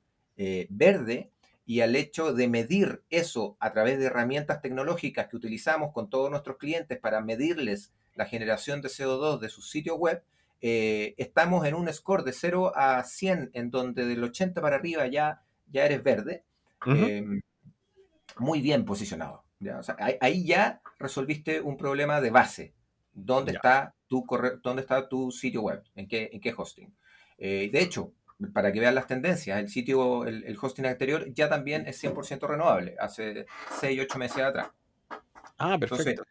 verde 0.68 1.30
y 1.66 1.80
al 1.80 1.96
hecho 1.96 2.32
de 2.32 2.48
medir 2.48 3.02
eso 3.10 3.56
a 3.58 3.72
través 3.72 3.98
de 3.98 4.06
herramientas 4.06 4.62
tecnológicas 4.62 5.26
que 5.26 5.36
utilizamos 5.36 5.92
con 5.92 6.08
todos 6.08 6.30
nuestros 6.30 6.58
clientes 6.58 6.98
para 6.98 7.20
medirles 7.20 7.92
la 8.14 8.24
generación 8.24 8.80
de 8.80 8.88
CO2 8.88 9.40
de 9.40 9.48
su 9.48 9.62
sitio 9.62 9.96
web, 9.96 10.22
eh, 10.60 11.14
estamos 11.18 11.66
en 11.66 11.74
un 11.74 11.92
score 11.92 12.24
de 12.24 12.32
0 12.32 12.72
a 12.74 13.02
100, 13.02 13.50
en 13.52 13.70
donde 13.70 14.06
del 14.06 14.24
80 14.24 14.60
para 14.60 14.76
arriba 14.76 15.06
ya, 15.06 15.42
ya 15.70 15.84
eres 15.84 16.02
verde, 16.02 16.44
em, 16.86 17.40
muy 18.38 18.60
bien 18.60 18.84
posicionado. 18.84 19.44
ahí 20.20 20.46
ya 20.46 20.80
resolviste 20.98 21.60
un 21.60 21.76
problema 21.76 22.20
de 22.20 22.30
base. 22.30 22.74
dónde, 23.12 23.52
está 23.52 23.94
tu 24.08 24.26
dónde 24.62 24.82
está 24.82 25.08
tu 25.08 25.30
sitio 25.30 25.62
web, 25.62 25.82
en 25.94 26.06
qué, 26.06 26.28
en 26.32 26.40
qué 26.40 26.54
hosting. 26.56 26.94
Eh, 27.38 27.70
de 27.72 27.80
hecho, 27.80 28.12
para 28.52 28.72
que 28.72 28.80
vean 28.80 28.94
las 28.94 29.06
tendencias, 29.06 29.58
el 29.58 29.68
sitio, 29.68 30.26
el, 30.26 30.56
hosting 30.60 30.86
anterior 30.86 31.32
ya 31.32 31.48
también 31.48 31.86
es 31.86 32.02
100% 32.02 32.46
renovable, 32.46 32.96
hace 32.98 33.46
6, 33.80 34.00
8 34.02 34.18
meses 34.18 34.38
atrás. 34.42 34.68
Ah, 35.58 35.78
perfecto. 35.78 36.24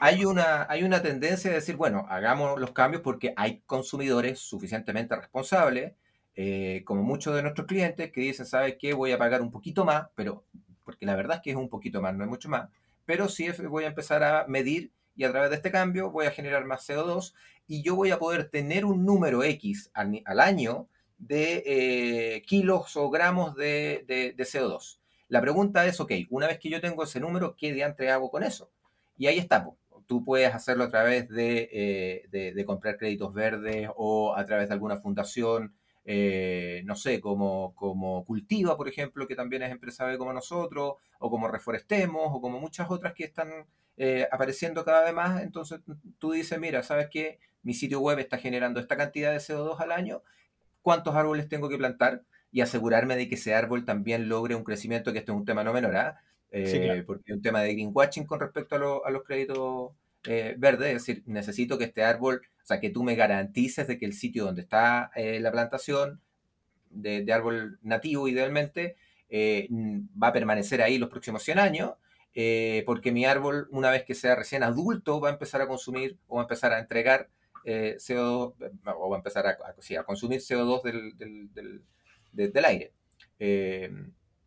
Hay, 0.00 0.24
una, 0.24 1.02
tendencia 1.02 1.50
de 1.50 1.56
decir, 1.56 1.76
bueno, 1.76 2.06
hagamos 2.08 2.58
los 2.60 2.72
cambios 2.72 3.02
porque 3.02 3.32
hay 3.36 3.62
consumidores 3.66 4.38
suficientemente 4.38 5.16
responsables, 5.16 5.94
eh, 6.34 6.82
como 6.84 7.02
muchos 7.02 7.34
de 7.34 7.42
nuestros 7.42 7.66
clientes, 7.66 8.12
que 8.12 8.20
dicen, 8.20 8.46
¿sabes 8.46 8.76
qué? 8.78 8.94
Voy 8.94 9.12
a 9.12 9.18
pagar 9.18 9.42
un 9.42 9.50
poquito 9.50 9.84
más, 9.84 10.08
pero 10.14 10.44
porque 10.84 11.06
la 11.06 11.14
verdad 11.14 11.36
es 11.36 11.42
que 11.42 11.50
es 11.50 11.56
un 11.56 11.68
poquito 11.68 12.02
más, 12.02 12.14
no 12.14 12.24
es 12.24 12.30
mucho 12.30 12.48
más, 12.48 12.68
pero 13.04 13.28
sí 13.28 13.48
voy 13.68 13.84
a 13.84 13.88
empezar 13.88 14.22
a 14.22 14.46
medir 14.48 14.90
y 15.16 15.24
a 15.24 15.30
través 15.30 15.50
de 15.50 15.56
este 15.56 15.70
cambio 15.70 16.10
voy 16.10 16.26
a 16.26 16.30
generar 16.30 16.64
más 16.64 16.88
CO2 16.88 17.34
y 17.66 17.82
yo 17.82 17.94
voy 17.94 18.10
a 18.10 18.18
poder 18.18 18.48
tener 18.48 18.84
un 18.84 19.04
número 19.04 19.44
X 19.44 19.90
al, 19.94 20.40
año 20.40 20.88
de 21.18 21.62
eh, 21.66 22.42
kilos 22.42 22.96
o 22.96 23.10
gramos 23.10 23.54
de, 23.54 24.04
de, 24.06 24.44
CO2. 24.44 24.98
La 25.28 25.40
pregunta 25.40 25.86
es, 25.86 26.00
ok, 26.00 26.12
una 26.30 26.46
vez 26.46 26.58
que 26.58 26.70
yo 26.70 26.80
tengo 26.80 27.04
ese 27.04 27.20
número, 27.20 27.54
¿qué 27.56 27.72
diantre 27.72 28.10
hago 28.10 28.30
con 28.30 28.42
eso? 28.42 28.70
Y 29.20 29.26
ahí 29.26 29.36
está, 29.36 29.70
tú 30.06 30.24
puedes 30.24 30.54
hacerlo 30.54 30.84
a 30.84 30.88
través 30.88 31.28
eh, 31.36 32.22
de, 32.30 32.52
de, 32.54 32.64
comprar 32.64 32.96
créditos 32.96 33.34
verdes 33.34 33.90
o 33.94 34.34
a 34.34 34.46
través 34.46 34.68
de 34.68 34.72
alguna 34.72 34.96
fundación, 34.96 35.74
eh, 36.06 36.80
no 36.86 36.96
sé, 36.96 37.20
como, 37.20 37.74
como 37.74 38.24
Cultiva, 38.24 38.78
por 38.78 38.88
ejemplo, 38.88 39.26
que 39.26 39.36
también 39.36 39.62
es 39.62 39.72
empresario 39.72 40.16
como 40.16 40.32
nosotros, 40.32 40.94
o 41.18 41.30
como 41.30 41.48
Reforestemos, 41.48 42.28
o 42.30 42.40
como 42.40 42.60
muchas 42.60 42.90
otras 42.90 43.12
que 43.12 43.24
están 43.24 43.66
eh, 43.98 44.26
apareciendo 44.32 44.86
cada 44.86 45.04
vez 45.04 45.12
más, 45.12 45.42
entonces 45.42 45.80
tú 46.18 46.32
dices, 46.32 46.58
mira, 46.58 46.82
¿sabes 46.82 47.08
qué? 47.10 47.40
Mi 47.62 47.74
sitio 47.74 48.00
web 48.00 48.18
está 48.20 48.38
generando 48.38 48.80
esta 48.80 48.96
cantidad 48.96 49.32
de 49.32 49.36
CO2 49.36 49.80
al 49.80 49.92
año, 49.92 50.22
¿cuántos 50.80 51.14
árboles 51.14 51.46
tengo 51.46 51.68
que 51.68 51.76
plantar? 51.76 52.22
Y 52.52 52.62
asegurarme 52.62 53.16
de 53.16 53.28
que 53.28 53.34
ese 53.34 53.54
árbol 53.54 53.84
también 53.84 54.30
logre 54.30 54.54
un 54.54 54.64
crecimiento, 54.64 55.12
que 55.12 55.18
este 55.18 55.30
es 55.30 55.36
un 55.36 55.44
tema 55.44 55.62
no 55.62 55.74
menor, 55.74 55.94
¿ah? 55.94 56.22
Porque 57.06 57.32
es 57.32 57.36
un 57.36 57.42
tema 57.42 57.62
de 57.62 57.74
greenwashing 57.74 58.26
con 58.26 58.40
respecto 58.40 59.04
a, 59.04 59.10
los 59.10 59.22
créditos 59.24 59.92
eh, 60.24 60.54
verdes, 60.58 60.88
es 60.88 61.06
decir, 61.06 61.22
necesito 61.26 61.78
que 61.78 61.84
este 61.84 62.02
árbol, 62.02 62.42
o 62.62 62.66
sea, 62.66 62.80
que 62.80 62.90
tú 62.90 63.02
me 63.02 63.14
garantices 63.14 63.86
de 63.86 63.98
que 63.98 64.06
el 64.06 64.12
sitio 64.12 64.44
donde 64.44 64.62
está 64.62 65.10
la 65.14 65.52
plantación 65.52 66.20
de, 66.90 67.32
árbol 67.32 67.78
nativo, 67.82 68.28
idealmente, 68.28 68.96
va 69.32 70.28
a 70.28 70.32
permanecer 70.32 70.82
ahí 70.82 70.98
los 70.98 71.08
próximos 71.08 71.42
100 71.42 71.58
años, 71.58 71.92
eh, 72.34 72.84
porque 72.86 73.10
mi 73.12 73.24
árbol, 73.24 73.68
una 73.70 73.90
vez 73.90 74.04
que 74.04 74.14
sea 74.14 74.36
recién 74.36 74.62
adulto, 74.62 75.20
va 75.20 75.30
a 75.30 75.32
empezar 75.32 75.60
a 75.62 75.66
consumir 75.66 76.16
o 76.28 76.36
va 76.36 76.42
a 76.42 76.44
empezar 76.44 76.72
a 76.72 76.78
entregar 76.78 77.28
eh, 77.64 77.96
CO2, 77.98 78.54
o 78.96 79.10
va 79.10 79.16
a 79.16 79.18
empezar 79.18 79.46
a, 79.46 79.50
a, 79.50 80.04
consumir 80.04 80.40
CO2 80.40 80.82
del, 80.82 81.82
del, 82.32 82.64
aire. 82.64 82.92
Eh, 83.38 83.90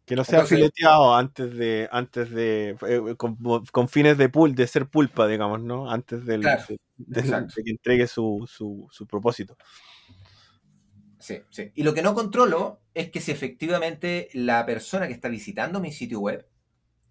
que 0.05 0.15
no 0.15 0.23
sea 0.23 0.45
fileteado 0.45 1.15
antes 1.15 1.55
de, 1.55 1.87
antes 1.91 2.29
de 2.31 2.75
con, 3.17 3.87
fines 3.87 4.17
de 4.17 4.29
pul, 4.29 4.53
de 4.55 4.67
ser 4.67 4.87
pulpa, 4.87 5.27
digamos, 5.27 5.61
¿no? 5.61 5.89
Antes 5.89 6.25
del, 6.25 6.41
de, 6.97 7.23
que 7.23 7.71
entregue 7.71 8.07
su, 8.07 8.47
su, 8.47 8.87
su 8.91 9.07
propósito. 9.07 9.57
Sí, 11.19 11.41
sí. 11.49 11.71
Y 11.75 11.83
lo 11.83 11.93
que 11.93 12.01
no 12.01 12.13
controlo 12.13 12.81
es 12.93 13.09
que 13.09 13.21
si 13.21 13.31
efectivamente 13.31 14.29
la 14.33 14.65
persona 14.65 15.07
que 15.07 15.13
está 15.13 15.29
visitando 15.29 15.79
mi 15.79 15.91
sitio 15.91 16.19
web 16.19 16.45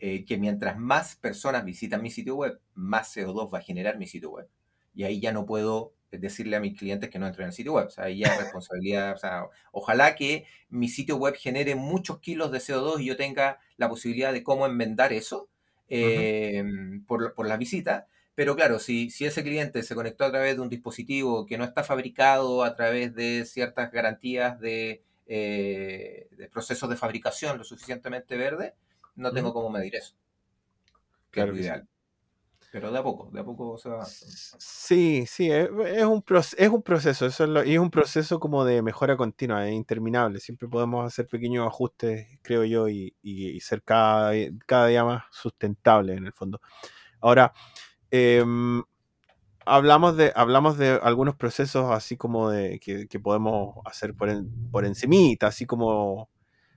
eh, 0.04 0.24
que 0.24 0.36
mientras 0.36 0.76
más 0.80 1.14
personas 1.14 1.64
visitan 1.64 2.02
mi 2.02 2.10
sitio 2.10 2.34
web, 2.34 2.60
más 2.74 3.16
CO2 3.16 3.54
va 3.54 3.58
a 3.58 3.62
generar 3.62 3.98
mi 3.98 4.08
sitio 4.08 4.30
web. 4.30 4.48
Y 4.92 5.04
ahí 5.04 5.20
ya 5.20 5.30
no 5.30 5.46
puedo 5.46 5.94
decirle 6.18 6.56
a 6.56 6.60
mis 6.60 6.78
clientes 6.78 7.10
que 7.10 7.18
no 7.18 7.26
entren 7.26 7.48
el 7.48 7.52
sitio 7.52 7.72
web. 7.74 7.86
O 7.86 7.90
sea, 7.90 8.04
ahí 8.04 8.18
ya 8.18 8.28
es 8.28 8.38
responsabilidad. 8.38 9.14
O 9.14 9.18
sea, 9.18 9.44
ojalá 9.72 10.14
que 10.14 10.46
mi 10.68 10.88
sitio 10.88 11.16
web 11.16 11.34
genere 11.36 11.74
muchos 11.74 12.20
kilos 12.20 12.52
de 12.52 12.58
CO2 12.58 13.00
y 13.00 13.06
yo 13.06 13.16
tenga 13.16 13.58
la 13.76 13.88
posibilidad 13.88 14.32
de 14.32 14.42
cómo 14.42 14.66
enmendar 14.66 15.12
eso 15.12 15.48
eh, 15.88 16.64
por, 17.06 17.34
por 17.34 17.46
las 17.46 17.58
visitas. 17.58 18.04
Pero 18.34 18.56
claro, 18.56 18.78
si, 18.78 19.10
si 19.10 19.26
ese 19.26 19.42
cliente 19.42 19.82
se 19.82 19.94
conectó 19.94 20.24
a 20.24 20.30
través 20.30 20.56
de 20.56 20.62
un 20.62 20.70
dispositivo 20.70 21.44
que 21.46 21.58
no 21.58 21.64
está 21.64 21.84
fabricado 21.84 22.64
a 22.64 22.74
través 22.74 23.14
de 23.14 23.44
ciertas 23.44 23.92
garantías 23.92 24.58
de, 24.58 25.02
eh, 25.26 26.28
de 26.30 26.48
procesos 26.48 26.88
de 26.88 26.96
fabricación 26.96 27.58
lo 27.58 27.64
suficientemente 27.64 28.36
verde, 28.36 28.74
no 29.16 29.32
tengo 29.32 29.52
cómo 29.52 29.68
medir 29.70 29.96
eso. 29.96 30.14
claro 31.30 31.54
ideal. 31.56 31.88
Pero 32.72 32.90
de 32.90 32.98
a 32.98 33.02
poco, 33.02 33.28
de 33.30 33.40
a 33.40 33.44
poco 33.44 33.76
se 33.76 33.90
va. 33.90 34.02
Sí, 34.06 35.26
sí, 35.26 35.50
es, 35.50 35.68
un, 35.68 36.24
es 36.56 36.68
un 36.70 36.82
proceso, 36.82 37.26
eso 37.26 37.64
y 37.66 37.74
es 37.74 37.78
un 37.78 37.90
proceso 37.90 38.40
como 38.40 38.64
de 38.64 38.80
mejora 38.80 39.14
continua, 39.14 39.68
es 39.68 39.74
interminable. 39.74 40.40
Siempre 40.40 40.66
podemos 40.68 41.06
hacer 41.06 41.26
pequeños 41.26 41.66
ajustes, 41.66 42.26
creo 42.40 42.64
yo, 42.64 42.88
y, 42.88 43.12
ser 43.60 43.82
cada, 43.82 44.32
cada, 44.64 44.86
día 44.86 45.04
más 45.04 45.24
sustentable 45.30 46.14
en 46.14 46.24
el 46.24 46.32
fondo. 46.32 46.62
Ahora, 47.20 47.52
em, 48.10 48.82
hablamos, 49.66 50.16
de, 50.16 50.32
hablamos 50.34 50.78
de 50.78 50.98
algunos 51.02 51.36
procesos 51.36 51.90
así 51.90 52.16
como 52.16 52.48
de 52.48 52.80
que, 52.80 53.20
podemos 53.20 53.76
hacer 53.84 54.14
por, 54.14 54.30
por 54.70 54.86
encimita, 54.86 55.48
así 55.48 55.66
como 55.66 56.30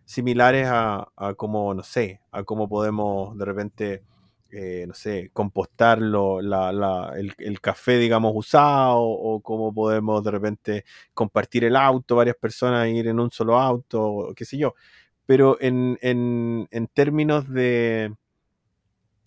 similares 0.04 0.68
a, 0.70 1.08
a 1.16 1.36
cómo, 1.36 1.74
no 1.74 1.84
sé, 1.84 2.20
a 2.32 2.44
cómo 2.44 2.68
podemos 2.68 3.38
de 3.38 3.46
repente, 3.46 4.04
eh, 4.52 4.86
no 4.88 4.94
sé, 4.94 5.32
compostar 5.34 6.00
el, 6.00 7.62
café, 7.62 7.98
digamos, 7.98 8.32
usado, 8.36 9.00
o 9.00 9.42
cómo 9.42 9.74
podemos 9.74 10.24
de 10.24 10.32
repente 10.32 10.86
compartir 11.14 11.66
el 11.66 11.76
auto, 11.76 12.16
varias 12.16 12.38
personas 12.38 12.88
ir 12.88 13.08
en 13.08 13.20
un 13.20 13.32
solo 13.32 13.60
auto, 13.60 14.34
qué 14.36 14.46
sé 14.46 14.58
yo. 14.58 14.76
Pero 15.26 15.58
en, 15.60 15.98
en, 16.02 16.68
en 16.72 16.88
términos 16.88 17.50
de 17.52 18.14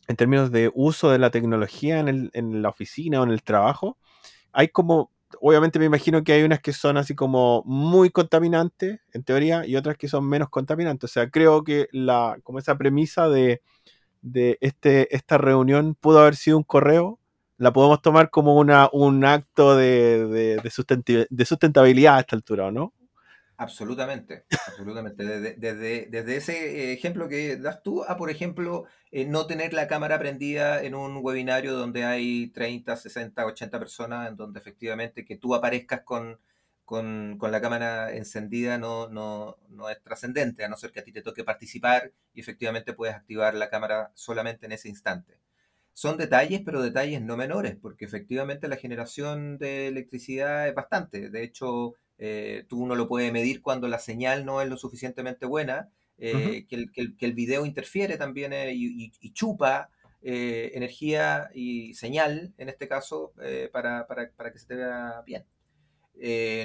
en 0.09 0.16
términos 0.16 0.50
de 0.50 0.70
uso 0.74 1.11
de 1.11 1.18
la 1.18 1.31
tecnología 1.31 2.00
en, 2.00 2.31
en 2.33 2.62
la 2.62 2.70
oficina 2.70 3.20
o 3.20 3.24
en 3.24 3.31
el 3.31 3.42
trabajo, 3.42 3.98
hay 4.52 4.68
como 4.68 5.11
obviamente 5.40 5.78
me 5.78 5.87
imagino 5.87 6.22
que 6.24 6.33
hay 6.33 6.42
unas 6.42 6.61
que 6.61 6.72
son 6.72 6.96
así 6.96 7.14
como 7.14 7.62
muy 7.66 8.11
contaminantes, 8.11 9.00
en 9.12 9.22
teoría, 9.24 9.66
y 9.66 9.76
otras 9.76 9.96
que 9.96 10.09
son 10.09 10.28
menos 10.28 10.48
contaminantes. 10.48 11.11
O 11.11 11.12
sea, 11.12 11.31
creo 11.31 11.64
que 11.64 11.88
la, 11.92 12.38
como 12.42 12.59
esa 12.59 12.76
premisa 12.78 13.28
de, 13.28 13.62
de 14.22 14.59
este, 14.61 15.14
esta 15.14 15.38
reunión 15.38 15.94
pudo 15.94 16.20
haber 16.20 16.37
sido 16.37 16.59
un 16.59 16.64
correo, 16.64 17.18
la 17.57 17.72
podemos 17.72 18.02
tomar 18.02 18.31
como 18.31 18.57
una, 18.57 18.88
un 18.92 19.24
acto 19.24 19.76
de, 19.76 20.26
de, 20.26 21.26
de 21.31 21.44
sustentabilidad 21.44 22.16
a 22.16 22.20
esta 22.20 22.37
altura, 22.37 22.70
¿no? 22.70 22.92
Absolutamente, 23.61 24.44
absolutamente. 24.68 25.24
Desde, 25.57 26.07
desde, 26.07 26.37
ese 26.37 26.92
ejemplo 26.92 27.28
que 27.28 27.57
das 27.57 27.83
tú 27.83 28.04
a, 28.04 28.16
por 28.16 28.31
ejemplo, 28.31 28.85
eh, 29.11 29.24
no 29.24 29.48
tener 29.48 29.72
la 29.72 29.88
cámara 29.88 30.16
prendida 30.16 30.81
en 30.85 30.94
un 30.94 31.18
webinario 31.20 31.74
donde 31.74 32.04
hay 32.04 32.50
30, 32.50 32.94
60, 32.94 33.44
80 33.44 33.78
personas, 33.81 34.28
en 34.28 34.37
donde 34.37 34.61
efectivamente 34.61 35.24
que 35.24 35.37
tú 35.37 35.57
aparezcas 35.57 36.02
con, 36.02 36.38
con, 36.88 37.37
con 37.37 37.53
la 37.53 37.61
cámara 37.61 38.16
encendida 38.16 38.79
no, 38.79 39.11
no, 39.11 39.59
no 39.68 39.90
es 39.90 40.03
trascendente, 40.03 40.64
a 40.64 40.70
no 40.70 40.77
ser 40.79 40.90
que 40.90 41.01
a 41.01 41.05
ti 41.05 41.12
te 41.12 41.20
toque 41.20 41.44
participar 41.44 42.12
y 42.33 42.40
efectivamente 42.40 42.94
puedes 42.94 43.14
activar 43.14 43.53
la 43.55 43.68
cámara 43.68 44.11
solamente 44.14 44.64
en 44.64 44.72
ese 44.72 44.88
instante. 44.88 45.38
Son 45.92 46.16
detalles, 46.16 46.62
pero 46.64 46.81
detalles 46.81 47.20
no 47.20 47.37
menores, 47.37 47.77
porque 47.77 48.07
efectivamente 48.07 48.68
la 48.68 48.77
generación 48.79 49.59
de 49.59 49.88
electricidad 49.88 50.66
es 50.66 50.74
bastante. 50.74 51.29
De 51.29 51.42
hecho, 51.42 51.92
eh, 52.16 52.64
tú 52.70 52.83
uno 52.83 52.94
lo 52.94 53.07
puede 53.07 53.33
medir 53.33 53.61
cuando 53.61 53.87
la 53.87 53.98
señal 53.98 54.46
no 54.46 54.62
es 54.62 54.68
lo 54.70 54.79
suficientemente 54.79 55.44
buena, 55.44 55.90
eh, 56.16 56.64
que, 56.70 56.74
el, 56.74 56.90
que, 56.90 57.27
el, 57.27 57.35
video 57.35 57.66
interfiere 57.66 58.16
también 58.16 58.55
eh, 58.55 58.72
y, 58.72 59.11
chupa 59.35 59.90
energía 60.22 61.51
y 61.55 61.92
señal, 61.92 62.55
en 62.57 62.70
este 62.70 62.88
caso, 62.88 63.35
para, 63.72 64.07
para, 64.07 64.31
para, 64.31 64.53
que 64.53 64.59
se 64.59 64.66
te 64.66 64.77
vea 64.77 65.22
bien. 65.27 65.44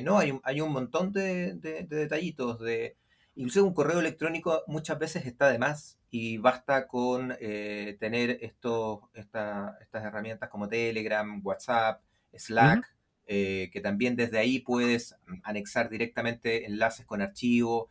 No, 0.04 0.20
hay, 0.20 0.40
hay 0.44 0.62
un 0.62 0.72
montón 0.72 1.12
de, 1.12 1.54
de, 1.56 1.84
detallitos, 1.84 2.60
de, 2.60 2.98
incluso 3.36 3.64
un 3.64 3.74
correo 3.74 4.00
electrónico 4.00 4.64
muchas 4.68 5.00
veces 5.00 5.26
está 5.26 5.50
de 5.50 5.60
más 5.60 6.00
y 6.10 6.38
basta 6.38 6.88
con 6.88 7.36
tener 7.40 8.40
estos, 8.42 9.00
estas 9.14 9.76
herramientas 9.94 10.50
como 10.50 10.68
Telegram, 10.70 11.42
WhatsApp, 11.44 12.02
Slack, 12.38 12.94
eh, 13.26 13.70
que 13.72 13.80
también 13.80 14.18
desde 14.18 14.38
ahí 14.38 14.60
puedes 14.60 15.16
anexar 15.44 15.90
directamente 15.90 16.66
enlaces 16.66 17.06
con 17.06 17.22
archivos. 17.22 17.88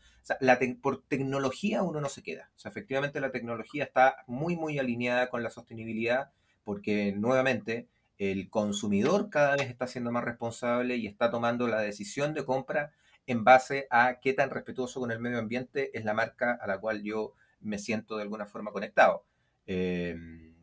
por 0.83 1.03
tecnología 1.05 1.83
uno 1.83 2.01
no 2.01 2.09
se 2.09 2.23
queda. 2.23 2.51
O 2.55 2.59
sea, 2.59 2.71
efectivamente 2.71 3.21
la 3.21 3.33
tecnología 3.33 3.85
está 3.85 4.25
muy, 4.27 4.57
muy 4.57 4.79
alineada 4.79 5.31
con 5.31 5.43
la 5.43 5.51
sostenibilidad 5.51 6.31
porque 6.65 7.13
nuevamente 7.13 7.89
el 8.31 8.51
consumidor 8.51 9.31
cada 9.31 9.57
vez 9.57 9.69
está 9.69 9.89
siendo 9.89 10.13
más 10.13 10.23
responsable 10.23 10.97
y 10.97 11.09
está 11.09 11.31
tomando 11.31 11.67
la 11.67 11.81
decisión 11.81 12.35
de 12.35 12.45
compra 12.45 12.93
en 13.27 13.43
base 13.43 13.89
a 13.91 14.21
qué 14.21 14.33
tan 14.33 14.51
respetuoso 14.51 15.01
con 15.01 15.11
el 15.11 15.19
medio 15.19 15.39
ambiente 15.39 15.97
es 15.97 16.05
la 16.05 16.15
marca 16.15 16.53
a 16.61 16.67
la 16.69 16.79
cual 16.79 17.03
yo 17.03 17.35
me 17.61 17.79
siento 17.79 18.17
de 18.17 18.23
alguna 18.23 18.47
forma 18.47 18.71
conectado. 18.71 19.25
Eh, 19.67 20.17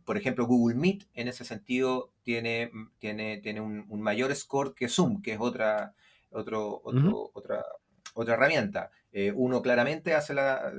por 0.05 0.17
ejemplo, 0.17 0.45
Google 0.45 0.77
Meet 0.77 1.07
en 1.13 1.27
ese 1.27 1.43
sentido 1.43 2.13
tiene, 2.23 2.71
tiene, 2.97 3.37
tiene 3.37 3.59
un, 3.59 4.01
mayor 4.01 4.33
score 4.35 4.73
que 4.73 4.87
Zoom, 4.87 5.21
que 5.21 5.33
es 5.33 5.39
otra, 5.41 5.93
otro, 6.31 6.81
otra, 6.83 7.65
otra 8.13 8.33
herramienta. 8.35 8.89
uno 9.35 9.61
claramente 9.61 10.13
hace 10.13 10.33
la, 10.33 10.71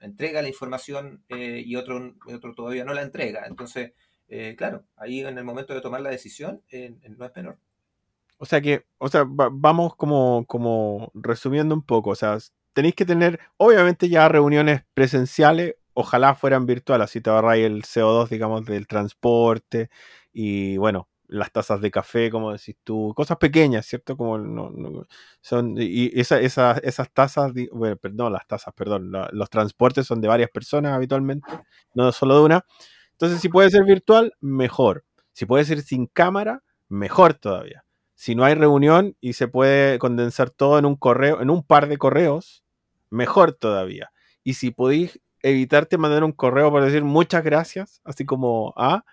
entrega 0.00 0.42
la 0.42 0.48
información 0.48 1.22
y, 1.28 1.76
otro, 1.76 2.14
otro 2.26 2.54
todavía 2.54 2.84
no 2.84 2.94
la 2.94 3.02
entrega. 3.02 3.44
Entonces, 3.46 3.92
claro, 4.56 4.84
ahí 4.96 5.20
en 5.20 5.38
el 5.38 5.44
momento 5.44 5.74
de 5.74 5.80
tomar 5.80 6.00
la 6.00 6.10
decisión 6.10 6.62
no 7.16 7.26
es 7.26 7.36
menor. 7.36 7.58
O 8.38 8.46
sea 8.46 8.60
que, 8.60 8.86
o 8.98 9.08
sea, 9.08 9.24
vamos 9.26 9.96
como, 9.96 10.44
como 10.46 11.10
resumiendo 11.14 11.74
un 11.74 11.82
poco. 11.82 12.10
O 12.10 12.14
sea, 12.14 12.38
tenéis 12.72 12.94
que 12.94 13.06
tener, 13.06 13.40
obviamente, 13.56 14.08
ya 14.08 14.28
reuniones 14.28 14.82
presenciales, 14.94 15.76
ojalá 15.94 16.34
fueran 16.34 16.66
virtuales, 16.66 17.06
así 17.06 17.20
te 17.20 17.30
ahorráis 17.30 17.64
el 17.64 17.82
CO2, 17.84 18.28
digamos, 18.28 18.64
del 18.66 18.86
transporte 18.86 19.88
y 20.32 20.76
bueno, 20.76 21.08
las 21.28 21.52
tazas 21.52 21.80
de 21.80 21.90
café, 21.90 22.30
como 22.30 22.52
decís 22.52 22.76
tú, 22.84 23.12
cosas 23.16 23.38
pequeñas, 23.38 23.86
¿cierto? 23.86 24.16
Como 24.16 24.38
no, 24.38 24.72
son, 25.40 25.76
y 25.78 26.10
esa, 26.18 26.40
esas 26.40 27.12
tazas, 27.12 27.52
bueno, 27.72 27.96
perdón, 27.96 28.32
las 28.32 28.46
tazas, 28.46 28.74
perdón, 28.74 29.12
los 29.32 29.50
transportes 29.50 30.06
son 30.06 30.20
de 30.20 30.28
varias 30.28 30.50
personas 30.50 30.92
habitualmente, 30.92 31.48
no 31.94 32.12
solo 32.12 32.38
de 32.38 32.44
una. 32.44 32.64
Entonces, 33.14 33.40
si 33.40 33.48
puede 33.48 33.70
ser 33.70 33.84
virtual, 33.84 34.34
mejor. 34.40 35.04
Si 35.32 35.46
puede 35.46 35.64
ser 35.64 35.82
sin 35.82 36.06
cámara, 36.06 36.62
mejor 36.88 37.34
todavía. 37.34 37.84
Si 38.14 38.34
no 38.34 38.44
hay 38.44 38.54
reunión 38.54 39.16
y 39.20 39.34
se 39.34 39.48
puede 39.48 39.98
condensar 39.98 40.50
todo 40.50 40.78
en 40.78 40.86
un 40.86 40.96
correo, 40.96 41.40
en 41.40 41.50
un 41.50 41.62
par 41.64 41.88
de 41.88 41.98
correos, 41.98 42.64
mejor 43.10 43.52
todavía. 43.52 44.10
Y 44.42 44.54
si 44.54 44.70
podéis 44.70 45.20
evitarte 45.42 45.98
mandar 45.98 46.24
un 46.24 46.32
correo 46.32 46.72
para 46.72 46.86
decir 46.86 47.04
muchas 47.04 47.44
gracias, 47.44 48.00
así 48.04 48.24
como 48.24 48.72
a, 48.76 48.94
ah, 48.94 49.04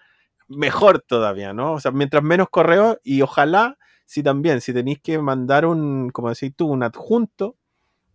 mejor 0.48 1.02
todavía, 1.02 1.54
¿no? 1.54 1.74
O 1.74 1.80
sea, 1.80 1.92
mientras 1.92 2.24
menos 2.24 2.50
correos 2.50 2.98
y 3.04 3.22
ojalá, 3.22 3.78
si 4.06 4.24
también, 4.24 4.62
si 4.62 4.74
tenéis 4.74 5.02
que 5.02 5.20
mandar 5.20 5.66
un, 5.66 6.10
como 6.10 6.30
decís 6.30 6.54
tú, 6.56 6.68
un 6.68 6.84
adjunto, 6.84 7.58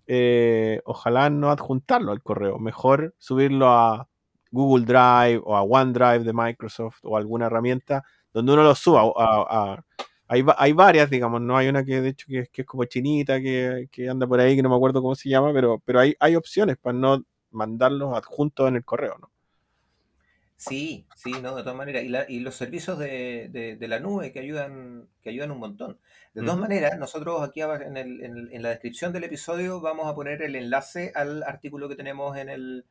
eh, 0.07 0.81
ojalá 0.85 1.31
no 1.31 1.51
adjuntarlo 1.51 2.13
al 2.13 2.23
correo, 2.23 2.59
mejor 2.59 3.15
subirlo 3.19 3.69
a 3.71 4.09
Google 4.57 4.87
Drive 4.87 5.43
o 5.45 5.55
a 5.55 5.63
OneDrive 5.63 6.25
de 6.25 6.33
Microsoft 6.33 6.99
o 7.03 7.17
alguna 7.17 7.47
herramienta 7.47 8.05
donde 8.33 8.53
uno 8.53 8.63
lo 8.65 8.75
suba 8.75 9.03
a, 9.17 9.83
hay, 10.29 10.45
hay, 10.59 10.73
varias, 10.73 11.09
digamos, 11.09 11.41
¿no? 11.41 11.57
Hay 11.57 11.69
una 11.69 11.85
que 11.85 12.01
de 12.01 12.09
hecho 12.09 12.27
que, 12.29 12.49
es 12.53 12.67
como 12.67 12.85
chinita, 12.85 13.41
que, 13.41 13.89
que, 13.93 14.09
anda 14.09 14.27
por 14.27 14.41
ahí, 14.41 14.57
que 14.57 14.63
no 14.63 14.69
me 14.69 14.75
acuerdo 14.75 15.01
cómo 15.01 15.15
se 15.15 15.29
llama, 15.29 15.53
pero, 15.53 15.81
pero 15.85 16.01
hay, 16.01 16.17
hay 16.19 16.35
opciones 16.35 16.77
para 16.77 16.99
no 16.99 17.25
mandarlos 17.51 18.17
adjuntos 18.17 18.69
en 18.69 18.77
el 18.77 18.85
correo, 18.85 19.17
¿no? 19.21 19.31
Sí, 20.57 21.07
sí, 21.15 21.33
no, 21.33 21.55
de 21.55 21.63
todas 21.63 21.77
maneras. 21.77 22.05
Y, 22.29 22.41
los 22.41 22.55
servicios 22.55 22.99
de, 22.99 23.77
la 23.81 24.01
nube 24.01 24.33
que 24.33 24.41
ayudan, 24.41 25.07
que 25.23 25.31
ayudan 25.31 25.51
un 25.51 25.59
montón. 25.59 25.99
De 26.33 26.43
todas 26.43 26.59
maneras, 26.59 26.99
nosotros 26.99 27.43
aquí 27.43 27.61
en, 27.61 28.63
la 28.63 28.71
descripción 28.71 29.13
del 29.13 29.25
episodio 29.25 29.81
vamos 29.81 30.07
a 30.07 30.15
poner 30.15 30.43
el 30.43 30.57
enlace 30.57 31.13
al 31.15 31.43
artículo 31.43 31.89
que 31.89 31.97
tenemos 31.97 32.37
en 32.39 32.49
el, 32.49 32.85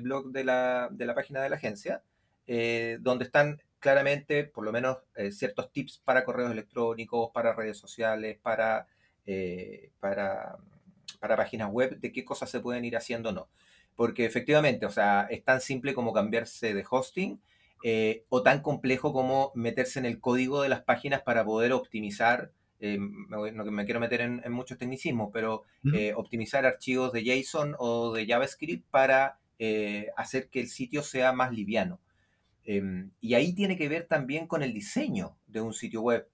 blog 0.00 0.30
de 0.32 0.44
la, 0.44 0.90
página 1.14 1.42
de 1.42 1.50
la 1.50 1.56
agencia, 1.56 2.02
eh, 2.46 2.98
donde 3.00 3.24
están 3.24 3.62
claramente, 3.78 4.44
por 4.44 4.64
lo 4.64 4.72
menos, 4.72 4.98
eh, 5.16 5.30
ciertos 5.32 5.70
tips 5.72 5.98
para 6.04 6.24
correos 6.24 6.50
electrónicos, 6.50 7.30
para 7.32 7.54
redes 7.54 7.78
sociales, 7.78 8.38
para, 8.42 8.86
eh, 9.26 9.90
para, 10.00 10.56
para 11.20 11.36
páginas 11.36 11.70
web, 11.70 11.98
de 11.98 12.12
qué 12.12 12.24
cosas 12.24 12.50
se 12.50 12.60
pueden 12.60 12.84
ir 12.84 12.96
haciendo 12.96 13.30
o 13.30 13.32
no. 13.32 13.48
Porque 13.94 14.24
efectivamente, 14.24 14.86
o 14.86 14.90
sea, 14.90 15.26
es 15.30 15.42
tan 15.44 15.60
simple 15.60 15.94
como 15.94 16.12
cambiarse 16.12 16.74
de 16.74 16.84
hosting 16.88 17.40
o 18.30 18.42
tan 18.42 18.62
complejo 18.62 19.12
como 19.12 19.52
meterse 19.54 20.00
en 20.00 20.06
el 20.06 20.18
código 20.18 20.60
de 20.60 20.68
las 20.68 20.82
páginas 20.82 21.22
para 21.22 21.44
poder 21.44 21.72
optimizar, 21.72 22.50
eh, 22.78 22.98
no 22.98 23.64
me 23.64 23.84
quiero 23.84 24.00
meter 24.00 24.20
en, 24.20 24.52
muchos 24.52 24.76
tecnicismos, 24.76 25.30
pero 25.32 25.62
eh, 25.94 26.12
optimizar 26.14 26.66
archivos 26.66 27.12
de 27.12 27.24
JSON 27.24 27.74
o 27.78 28.12
de 28.12 28.26
JavaScript 28.26 28.84
para 28.90 29.38
hacer 30.16 30.48
que 30.48 30.60
el 30.60 30.68
sitio 30.68 31.02
sea 31.02 31.32
más 31.32 31.52
liviano. 31.52 32.00
Em, 32.64 33.10
y 33.20 33.34
ahí 33.34 33.54
tiene 33.54 33.76
que 33.76 33.88
ver 33.88 34.06
también 34.06 34.46
con 34.46 34.62
el 34.62 34.72
diseño 34.72 35.36
de 35.46 35.60
un 35.60 35.72
sitio 35.72 36.02
web. 36.02 36.28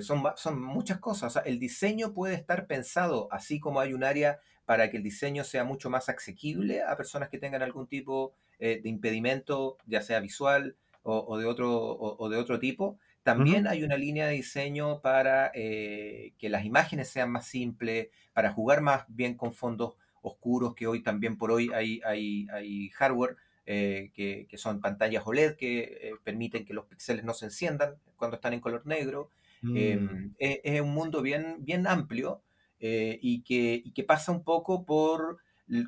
son, 0.00 0.22
son 0.36 0.62
muchas 0.62 0.98
cosas. 0.98 1.40
el 1.44 1.58
diseño 1.58 2.14
puede 2.14 2.34
estar 2.34 2.66
pensado 2.66 3.28
así 3.30 3.60
como 3.60 3.80
hay 3.80 3.92
un 3.92 4.04
área 4.04 4.40
para 4.64 4.90
que 4.90 4.96
el 4.96 5.02
diseño 5.02 5.44
sea 5.44 5.64
mucho 5.64 5.90
más 5.90 6.08
asequible 6.08 6.82
a 6.82 6.96
personas 6.96 7.28
que 7.28 7.38
tengan 7.38 7.62
algún 7.62 7.86
tipo 7.86 8.34
eh, 8.58 8.80
de 8.82 8.88
impedimento, 8.88 9.78
ya 9.86 10.00
sea 10.00 10.20
visual 10.20 10.76
o, 11.02 11.36
de, 11.36 11.44
otro, 11.44 11.98
o, 11.98 12.28
de 12.30 12.38
otro 12.38 12.58
tipo. 12.58 12.98
También 13.22 13.66
hay 13.66 13.84
una 13.84 13.96
línea 13.96 14.26
de 14.26 14.34
diseño 14.34 15.00
para 15.02 15.50
eh, 15.54 16.32
que 16.38 16.48
las 16.48 16.64
imágenes 16.64 17.08
sean 17.08 17.30
más 17.30 17.46
simples, 17.46 18.08
para 18.32 18.52
jugar 18.52 18.80
más 18.80 19.04
bien 19.08 19.34
con 19.34 19.52
fondos 19.52 19.94
oscuros, 20.24 20.74
que 20.74 20.86
hoy 20.86 21.02
también 21.02 21.36
por 21.36 21.50
hoy 21.50 21.70
hay, 21.72 22.00
hay, 22.04 22.90
hardware 22.90 23.36
eh, 23.66 24.10
que, 24.14 24.48
son 24.56 24.80
pantallas 24.80 25.26
OLED 25.26 25.56
que 25.56 26.12
permiten 26.24 26.64
que 26.64 26.74
los 26.74 26.86
píxeles 26.86 27.24
no 27.24 27.34
se 27.34 27.46
enciendan 27.46 27.94
cuando 28.16 28.36
están 28.36 28.52
en 28.52 28.60
color 28.60 28.86
negro. 28.86 29.30
Em, 29.62 30.04
mm. 30.04 30.34
es, 30.38 30.80
un 30.82 30.92
mundo 30.92 31.22
bien, 31.22 31.56
bien 31.60 31.86
amplio 31.86 32.42
eh, 32.86 33.18
y, 33.22 33.42
que, 33.42 34.04
pasa 34.04 34.30
un 34.30 34.44
poco 34.44 34.84
por 34.84 35.38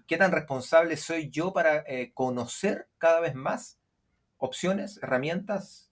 qué 0.07 0.17
tan 0.17 0.33
responsable 0.33 0.97
soy 0.97 1.29
yo 1.29 1.53
para 1.53 1.85
eh, 1.87 2.13
conocer 2.15 2.89
cada 2.97 3.21
vez 3.21 3.35
más 3.35 3.79
opciones, 4.39 4.99
herramientas, 5.03 5.91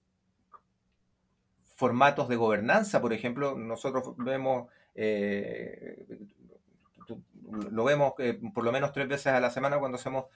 formatos 1.76 2.28
de 2.28 2.36
gobernanza. 2.36 3.02
Por 3.02 3.12
ejemplo, 3.12 3.54
nosotros 3.58 4.14
vemos, 4.16 4.70
eh, 4.94 6.06
lo 7.50 7.84
vemos 7.84 8.14
por 8.54 8.64
lo 8.64 8.72
menos 8.72 8.92
tres 8.92 9.08
veces 9.08 9.28
a 9.28 9.40
la 9.40 9.50
semana 9.50 9.78
cuando 9.78 9.96
hacemos 9.96 10.26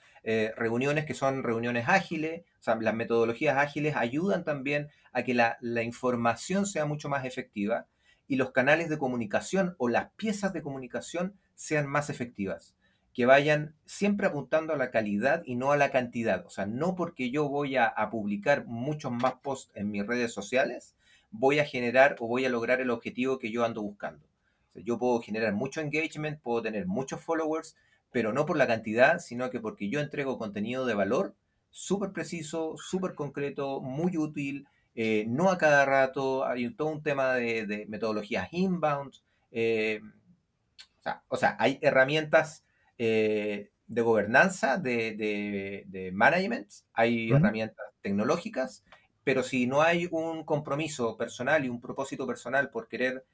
reuniones 0.55 1.05
que 1.05 1.13
son 1.13 1.43
reuniones 1.43 1.87
ágiles. 1.87 2.43
O 2.59 2.63
sea, 2.63 2.75
las 2.75 2.93
metodologías 2.93 3.57
ágiles 3.57 3.95
ayudan 3.95 4.43
también 4.43 4.89
a 5.11 5.23
que 5.23 5.33
la, 5.33 5.57
información 5.83 6.65
sea 6.65 6.85
mucho 6.85 7.09
más 7.09 7.25
efectiva 7.25 7.87
y 8.27 8.35
los 8.35 8.51
canales 8.51 8.89
de 8.89 8.97
comunicación 8.97 9.75
o 9.77 9.89
las 9.89 10.11
piezas 10.11 10.53
de 10.53 10.61
comunicación 10.61 11.33
sean 11.55 11.87
más 11.87 12.09
efectivas, 12.09 12.75
que 13.13 13.25
vayan 13.25 13.75
siempre 13.85 14.27
apuntando 14.27 14.73
a 14.73 14.77
la 14.77 14.91
calidad 14.91 15.41
y 15.45 15.55
no 15.55 15.71
a 15.71 15.77
la 15.77 15.89
cantidad. 15.91 16.45
O 16.45 16.49
sea, 16.49 16.65
no 16.65 16.95
porque 16.95 17.31
yo 17.31 17.49
voy 17.49 17.75
a, 17.75 17.93
publicar 18.11 18.65
muchos 18.65 19.11
más 19.11 19.35
posts 19.41 19.71
en 19.73 19.89
mis 19.89 20.05
redes 20.05 20.31
sociales, 20.31 20.95
voy 21.31 21.59
a 21.59 21.65
generar 21.65 22.15
o 22.19 22.27
voy 22.27 22.45
a 22.45 22.49
lograr 22.49 22.81
el 22.81 22.91
objetivo 22.91 23.39
que 23.39 23.51
yo 23.51 23.65
ando 23.65 23.81
buscando. 23.81 24.28
Yo 24.83 24.97
puedo 24.97 25.21
generar 25.21 25.53
mucho 25.53 25.81
engagement, 25.81 26.41
puedo 26.41 26.61
tener 26.61 26.87
muchos 26.87 27.21
followers, 27.21 27.75
pero 28.11 28.33
no 28.33 28.45
por 28.45 28.57
la 28.57 28.67
cantidad, 28.67 29.19
sino 29.19 29.49
que 29.49 29.59
porque 29.59 29.89
yo 29.89 29.99
entrego 29.99 30.37
contenido 30.37 30.85
de 30.85 30.95
valor 30.95 31.35
súper 31.69 32.11
preciso, 32.11 32.75
súper 32.77 33.15
concreto, 33.15 33.81
muy 33.81 34.17
útil, 34.17 34.67
eh, 34.95 35.25
no 35.27 35.49
a 35.49 35.57
cada 35.57 35.85
rato, 35.85 36.45
hay 36.45 36.69
todo 36.73 36.89
un 36.89 37.03
tema 37.03 37.35
de, 37.35 37.85
metodologías 37.87 38.49
inbound. 38.51 39.13
Eh, 39.51 40.01
o, 41.27 41.37
sea, 41.37 41.55
hay 41.59 41.79
herramientas 41.81 42.65
eh, 42.97 43.69
de 43.87 44.01
gobernanza, 44.01 44.77
de, 44.77 46.11
management, 46.13 46.69
hay 46.93 47.31
herramientas 47.31 47.85
tecnológicas, 48.01 48.83
pero 49.23 49.43
si 49.43 49.67
no 49.67 49.81
hay 49.81 50.07
un 50.11 50.43
compromiso 50.43 51.17
personal 51.17 51.65
y 51.65 51.69
un 51.69 51.81
propósito 51.81 52.25
personal 52.25 52.69
por 52.69 52.87
querer 52.87 53.25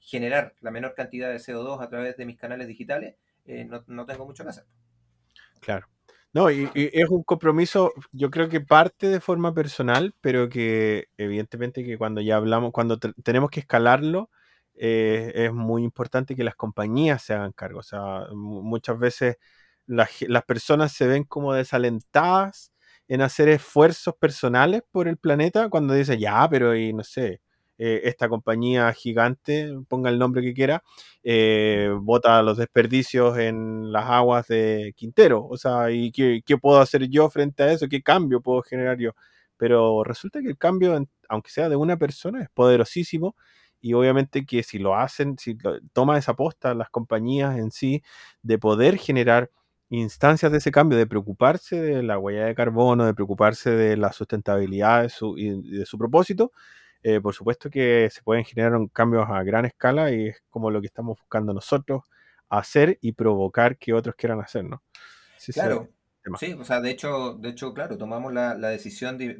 generar 0.00 0.54
la 0.60 0.70
menor 0.70 0.94
cantidad 0.94 1.30
de 1.30 1.38
CO2 1.38 1.82
a 1.82 1.88
través 1.88 2.16
de 2.16 2.26
mis 2.26 2.38
canales 2.38 2.68
digitales, 2.68 3.16
no, 3.44 3.82
no 3.88 4.06
tengo 4.06 4.24
mucho 4.24 4.44
que 4.44 4.50
hacer. 4.50 4.64
Claro. 5.60 5.88
No, 6.34 6.50
y, 6.50 6.70
es 6.74 7.10
un 7.10 7.22
compromiso, 7.24 7.92
yo 8.10 8.30
creo 8.30 8.48
que 8.48 8.60
parte 8.62 9.08
de 9.08 9.20
forma 9.20 9.52
personal, 9.52 10.14
pero 10.22 10.48
que 10.48 11.08
evidentemente 11.18 11.84
que 11.84 11.98
cuando 11.98 12.22
ya 12.22 12.36
hablamos, 12.36 12.72
cuando 12.72 12.98
tenemos 12.98 13.50
que 13.50 13.60
escalarlo, 13.60 14.30
eh, 14.74 15.32
es 15.34 15.52
muy 15.52 15.82
importante 15.84 16.34
que 16.34 16.44
las 16.44 16.54
compañías 16.56 17.22
se 17.22 17.34
hagan 17.34 17.52
cargo. 17.52 17.80
O 17.80 17.82
sea, 17.82 18.26
muchas 18.34 18.98
veces 18.98 19.36
las, 19.86 20.22
las 20.22 20.44
personas 20.44 20.92
se 20.92 21.06
ven 21.06 21.24
como 21.24 21.52
desalentadas 21.52 22.72
en 23.08 23.20
hacer 23.22 23.48
esfuerzos 23.50 24.14
personales 24.16 24.82
por 24.90 25.08
el 25.08 25.18
planeta 25.18 25.68
cuando 25.68 25.94
dicen, 25.94 26.18
ya, 26.18 26.48
pero 26.48 26.74
y 26.74 26.94
no 26.94 27.04
sé, 27.04 27.42
eh, 27.84 28.02
esta 28.04 28.28
compañía 28.28 28.92
gigante, 28.92 29.74
ponga 29.88 30.08
el 30.08 30.16
nombre 30.16 30.40
que 30.40 30.54
quiera, 30.54 30.84
eh, 31.24 31.90
bota 32.00 32.40
los 32.44 32.56
desperdicios 32.56 33.36
en 33.38 33.90
las 33.90 34.04
aguas 34.08 34.46
de 34.46 34.94
Quintero. 34.96 35.44
O 35.48 35.56
sea, 35.56 35.90
¿y 35.90 36.12
qué, 36.12 36.42
puedo 36.58 36.80
hacer 36.80 37.08
yo 37.08 37.28
frente 37.28 37.64
a 37.64 37.72
eso? 37.72 37.88
¿Qué 37.88 38.00
cambio 38.00 38.40
puedo 38.40 38.62
generar 38.62 38.98
yo? 38.98 39.14
Pero 39.56 40.04
resulta 40.04 40.40
que 40.40 40.46
el 40.46 40.58
cambio, 40.58 40.96
aunque 41.28 41.50
sea 41.50 41.68
de 41.68 41.74
una 41.74 41.96
persona, 41.96 42.42
es 42.42 42.50
poderosísimo 42.50 43.34
y 43.80 43.94
obviamente 43.94 44.46
que 44.46 44.62
si 44.62 44.78
lo 44.78 44.94
hacen, 44.94 45.36
si 45.36 45.58
toma 45.92 46.18
esa 46.18 46.34
posta 46.36 46.74
las 46.74 46.88
compañías 46.88 47.58
en 47.58 47.72
sí 47.72 48.04
de 48.42 48.58
poder 48.58 48.96
generar 48.96 49.50
instancias 49.88 50.52
de 50.52 50.58
ese 50.58 50.70
cambio, 50.70 50.96
de 50.98 51.08
preocuparse 51.08 51.80
de 51.82 52.02
la 52.04 52.16
huella 52.16 52.44
de 52.46 52.54
carbono, 52.54 53.06
de 53.06 53.14
preocuparse 53.14 53.70
de 53.70 53.96
la 53.96 54.12
sustentabilidad 54.12 55.02
de 55.02 55.08
su, 55.08 55.36
y 55.36 55.78
de 55.78 55.84
su 55.84 55.98
propósito, 55.98 56.52
eh, 57.02 57.20
por 57.20 57.34
supuesto 57.34 57.70
que 57.70 58.08
se 58.10 58.22
pueden 58.22 58.44
generar 58.44 58.72
cambios 58.92 59.28
a 59.28 59.42
gran 59.42 59.64
escala 59.64 60.10
y 60.12 60.28
es 60.28 60.42
como 60.50 60.70
lo 60.70 60.80
que 60.80 60.86
estamos 60.86 61.18
buscando 61.18 61.52
nosotros 61.52 62.04
hacer 62.48 62.98
y 63.00 63.12
provocar 63.12 63.78
que 63.78 63.92
otros 63.92 64.14
quieran 64.14 64.40
hacer, 64.40 64.64
¿no? 64.64 64.82
claro, 65.52 65.88
sí, 66.38 66.52
o 66.52 66.64
sea, 66.64 66.80
de 66.80 66.90
hecho, 66.90 67.34
de 67.34 67.48
hecho 67.48 67.74
claro, 67.74 67.96
tomamos 67.96 68.32
la, 68.32 68.54
decisión 68.54 69.18
de, 69.18 69.34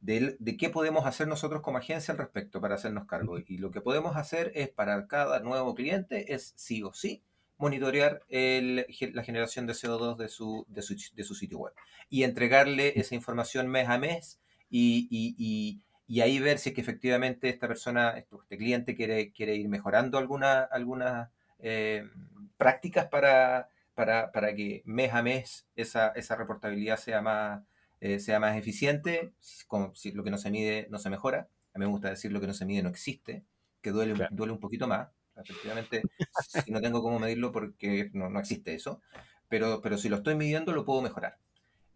de, 0.00 0.56
qué 0.58 0.68
podemos 0.68 1.06
hacer 1.06 1.28
nosotros 1.28 1.62
como 1.62 1.78
agencia 1.78 2.12
al 2.12 2.18
respecto 2.18 2.60
para 2.60 2.74
hacernos 2.74 3.06
cargo. 3.06 3.38
Y 3.38 3.58
lo 3.58 3.70
que 3.70 3.80
podemos 3.80 4.16
hacer 4.16 4.52
es 4.54 4.68
para 4.68 5.06
cada 5.06 5.40
nuevo 5.40 5.74
cliente 5.74 6.34
es 6.34 6.52
sí 6.56 6.82
o 6.82 6.92
sí 6.92 7.22
monitorear 7.62 8.22
la 8.28 9.22
generación 9.22 9.66
de 9.66 9.72
CO2 9.72 10.16
de 10.16 10.28
su, 10.28 10.66
de 10.68 10.82
su, 11.24 11.34
sitio 11.36 11.58
web 11.58 11.72
y 12.10 12.24
entregarle 12.24 12.98
esa 12.98 13.14
información 13.14 13.68
mes 13.68 13.88
a 13.88 13.98
mes 13.98 14.40
y, 14.68 15.80
ahí 16.20 16.38
ver 16.38 16.58
si 16.58 16.70
es 16.70 16.74
que 16.74 16.80
efectivamente 16.80 17.48
esta 17.48 17.68
persona, 17.68 18.10
este 18.10 18.56
cliente 18.56 18.94
quiere, 18.94 19.32
quiere 19.32 19.56
ir 19.56 19.68
mejorando 19.68 20.18
algunas 20.18 20.68
alguna, 20.70 21.30
eh, 21.58 22.08
prácticas 22.56 23.06
para, 23.06 23.70
para, 23.94 24.54
que 24.54 24.82
mes 24.84 25.12
a 25.12 25.22
mes 25.22 25.66
esa, 25.76 26.08
esa 26.08 26.36
reportabilidad 26.36 26.98
sea 26.98 27.22
más, 27.22 27.62
eh, 28.00 28.18
sea 28.18 28.40
más 28.40 28.56
eficiente, 28.56 29.32
como 29.68 29.94
si 29.94 30.12
lo 30.12 30.24
que 30.24 30.30
no 30.30 30.38
se 30.38 30.50
mide 30.50 30.86
no 30.90 30.98
se 30.98 31.10
mejora. 31.10 31.48
A 31.74 31.78
mí 31.78 31.86
me 31.86 31.90
gusta 31.90 32.10
decir 32.10 32.32
lo 32.32 32.40
que 32.40 32.46
no 32.46 32.54
se 32.54 32.66
mide 32.66 32.82
no 32.82 32.90
existe, 32.90 33.44
que 33.80 33.90
duele, 33.90 34.28
duele 34.30 34.52
un 34.52 34.60
poquito 34.60 34.86
más, 34.86 35.08
Efectivamente, 35.36 36.02
si 36.64 36.70
no 36.70 36.80
tengo 36.80 37.02
cómo 37.02 37.18
medirlo 37.18 37.52
porque 37.52 38.10
no, 38.12 38.28
no, 38.28 38.40
existe 38.40 38.74
eso, 38.74 39.00
pero, 39.48 39.80
pero 39.82 39.98
si 39.98 40.08
lo 40.08 40.16
estoy 40.16 40.34
midiendo 40.34 40.72
lo 40.72 40.84
puedo 40.84 41.02
mejorar. 41.02 41.38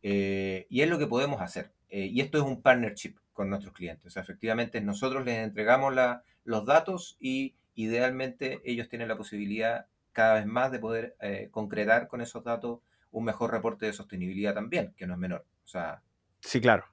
Eh, 0.02 0.66
y 0.70 0.82
es 0.82 0.88
lo 0.88 0.98
que 0.98 1.06
podemos 1.06 1.40
hacer. 1.40 1.72
Eh, 1.88 2.06
y 2.06 2.20
esto 2.20 2.38
es 2.38 2.44
un 2.44 2.62
partnership 2.62 3.14
con 3.32 3.50
nuestros 3.50 3.74
clientes. 3.74 4.06
O 4.06 4.10
sea, 4.10 4.22
efectivamente, 4.22 4.80
nosotros 4.80 5.24
les 5.24 5.38
entregamos 5.38 5.94
la, 5.94 6.22
los 6.44 6.64
datos 6.64 7.16
y 7.20 7.54
idealmente 7.74 8.60
ellos 8.64 8.88
tienen 8.88 9.08
la 9.08 9.16
posibilidad 9.16 9.86
cada 10.12 10.34
vez 10.34 10.46
más 10.46 10.72
de 10.72 10.78
poder 10.78 11.16
eh, 11.20 11.48
concretar 11.50 12.08
con 12.08 12.20
esos 12.20 12.42
datos 12.42 12.80
un 13.10 13.24
mejor 13.24 13.50
reporte 13.50 13.86
de 13.86 13.92
sostenibilidad 13.92 14.54
también, 14.54 14.94
que 14.96 15.06
no 15.06 15.14
es 15.14 15.20
menor. 15.20 15.44
O 15.64 15.68
sea, 15.68 16.02
sí, 16.40 16.60
claro. 16.60 16.84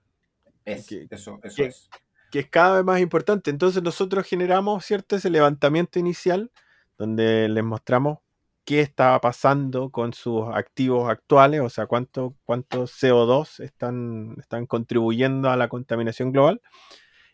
Es, 0.65 0.89
eso, 1.09 1.39
eso 1.43 1.63
es 1.63 1.89
que 2.33 2.39
es 2.39 2.49
cada 2.49 2.77
vez 2.77 2.83
más 2.83 2.99
importante. 2.99 3.51
Entonces 3.51 3.83
nosotros 3.83 4.25
generamos, 4.25 4.83
¿cierto? 4.83 5.15
Ese 5.15 5.29
levantamiento 5.29 5.99
inicial 5.99 6.51
donde 6.97 7.47
les 7.47 7.63
mostramos 7.63 8.22
qué 8.65 8.81
estaba 8.81 9.19
pasando 9.21 9.91
con 9.91 10.13
sus 10.13 10.43
activos 10.53 11.09
actuales, 11.09 11.61
o 11.61 11.69
sea, 11.69 11.87
cuánto, 11.87 12.35
cuánto 12.45 12.83
CO2 12.87 13.59
están, 13.63 14.35
están 14.39 14.65
contribuyendo 14.67 15.49
a 15.49 15.57
la 15.57 15.67
contaminación 15.69 16.31
global. 16.31 16.61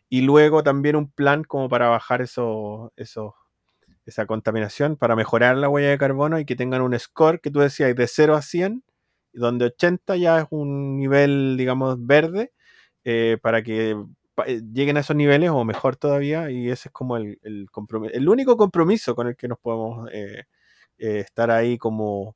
Y 0.10 0.22
luego 0.22 0.64
también 0.64 0.96
un 0.96 1.12
plan 1.12 1.44
como 1.44 1.70
para 1.70 1.90
bajar 1.90 2.22
eso, 2.22 2.94
eso, 2.98 3.36
esa 4.06 4.26
contaminación, 4.26 4.98
para 4.98 5.16
mejorar 5.16 5.58
la 5.58 5.70
huella 5.70 5.90
de 5.92 5.98
carbono 6.00 6.40
y 6.40 6.46
que 6.46 6.56
tengan 6.56 6.82
un 6.82 6.98
score 7.00 7.42
que 7.42 7.52
tú 7.52 7.60
decías 7.60 7.96
de 7.96 8.08
0 8.08 8.36
a 8.36 8.42
100, 8.42 8.84
donde 9.34 9.66
80 9.66 10.18
ya 10.18 10.40
es 10.42 10.48
un 10.52 10.98
nivel, 10.98 11.58
digamos, 11.58 11.98
verde, 12.06 12.54
eh, 13.04 13.38
para 13.42 13.64
que 13.64 13.96
eh, 14.48 14.62
lleguen 14.74 14.98
a 14.98 15.02
esos 15.02 15.16
niveles 15.16 15.50
o 15.52 15.64
mejor 15.66 15.96
todavía 15.96 16.50
y 16.52 16.70
ese 16.70 16.90
es 16.90 16.94
como 16.94 17.18
el, 17.18 17.40
el, 17.44 17.68
el 18.14 18.30
único 18.30 18.58
compromiso 18.58 19.16
con 19.16 19.28
el 19.28 19.36
que 19.36 19.48
nos 19.48 19.60
podemos 19.60 20.10
eh, 20.12 20.44
eh, 21.00 21.20
estar 21.20 21.52
ahí 21.52 21.78
como 21.78 22.36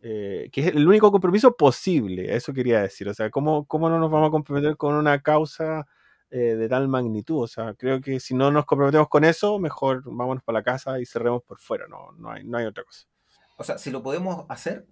que 0.00 0.50
es 0.54 0.68
el 0.68 0.86
único 0.86 1.10
compromiso 1.10 1.56
posible, 1.56 2.34
eso 2.34 2.52
quería 2.52 2.80
decir, 2.82 3.08
o 3.08 3.14
sea, 3.14 3.30
¿cómo, 3.30 3.66
cómo 3.66 3.90
no 3.90 3.98
nos 3.98 4.10
vamos 4.10 4.28
a 4.28 4.30
comprometer 4.30 4.76
con 4.76 4.94
una 4.94 5.20
causa 5.20 5.88
de 6.30 6.68
tal 6.68 6.86
magnitud? 6.86 7.42
O 7.42 7.46
sea, 7.48 7.74
creo 7.74 8.00
que 8.00 8.20
si 8.20 8.32
no 8.32 8.52
nos 8.52 8.64
comprometemos 8.64 9.08
con 9.08 9.24
eso, 9.24 9.58
mejor 9.58 10.02
vámonos 10.04 10.44
para 10.44 10.60
la 10.60 10.62
casa 10.62 11.00
y 11.00 11.04
cerremos 11.04 11.42
por 11.42 11.58
fuera, 11.58 11.88
no, 11.88 12.12
no, 12.12 12.30
hay, 12.30 12.44
no 12.44 12.58
hay 12.58 12.66
otra 12.66 12.84
cosa. 12.84 13.08
O 13.56 13.64
sea, 13.64 13.76
si 13.76 13.90
lo 13.90 14.00
podemos 14.04 14.46
hacer, 14.48 14.86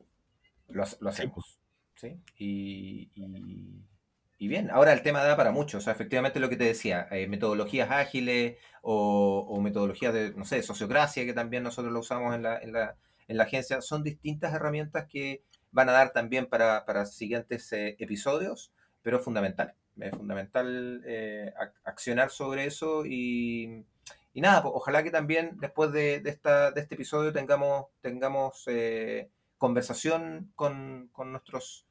lo, 0.68 0.82
lo 0.98 1.08
hacemos. 1.08 1.60
¿sí? 1.94 2.20
y 2.36 3.08
y 4.38 4.48
bien, 4.48 4.70
ahora 4.70 4.92
el 4.92 5.02
tema 5.02 5.22
da 5.24 5.36
para 5.36 5.50
mucho, 5.50 5.78
o 5.78 5.80
sea, 5.80 5.94
efectivamente 5.94 6.40
lo 6.40 6.50
que 6.50 6.56
te 6.56 6.64
decía, 6.64 7.08
eh, 7.10 7.26
metodologías 7.26 7.90
ágiles 7.90 8.58
o, 8.82 9.58
metodologías 9.62 10.12
de, 10.12 10.34
no 10.34 10.44
sé, 10.44 10.62
sociocracia, 10.62 11.24
que 11.24 11.32
también 11.32 11.62
nosotros 11.62 11.92
lo 11.92 12.00
usamos 12.00 12.34
en 12.34 12.42
la, 12.42 12.58
en 12.58 12.72
la, 12.72 12.96
en 13.28 13.36
la 13.36 13.44
agencia, 13.44 13.80
son 13.80 14.02
distintas 14.02 14.54
herramientas 14.54 15.06
que 15.08 15.42
van 15.70 15.88
a 15.88 15.92
dar 15.92 16.12
también 16.12 16.46
para, 16.46 16.84
para 16.86 17.06
siguientes 17.06 17.72
eh, 17.72 17.96
episodios, 17.98 18.72
pero 19.02 19.18
es 19.18 19.24
fundamental, 19.24 19.74
es 20.00 20.10
fundamental 20.10 21.02
eh, 21.06 21.52
accionar 21.84 22.30
sobre 22.30 22.66
eso 22.66 23.04
y, 23.04 23.84
y 24.32 24.40
nada, 24.40 24.62
pues, 24.62 24.72
ojalá 24.74 25.02
que 25.02 25.10
también 25.10 25.56
después 25.60 25.92
de, 25.92 26.20
de, 26.20 26.30
esta, 26.30 26.70
de 26.70 26.80
este 26.80 26.94
episodio 26.94 27.32
tengamos, 27.32 27.86
tengamos 28.00 28.66
conversación 29.58 30.52
con, 30.54 31.08
con 31.12 31.32
nuestros 31.32 31.86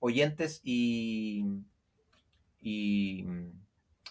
oyentes 0.00 0.60
y, 0.64 1.44
y, 2.60 3.26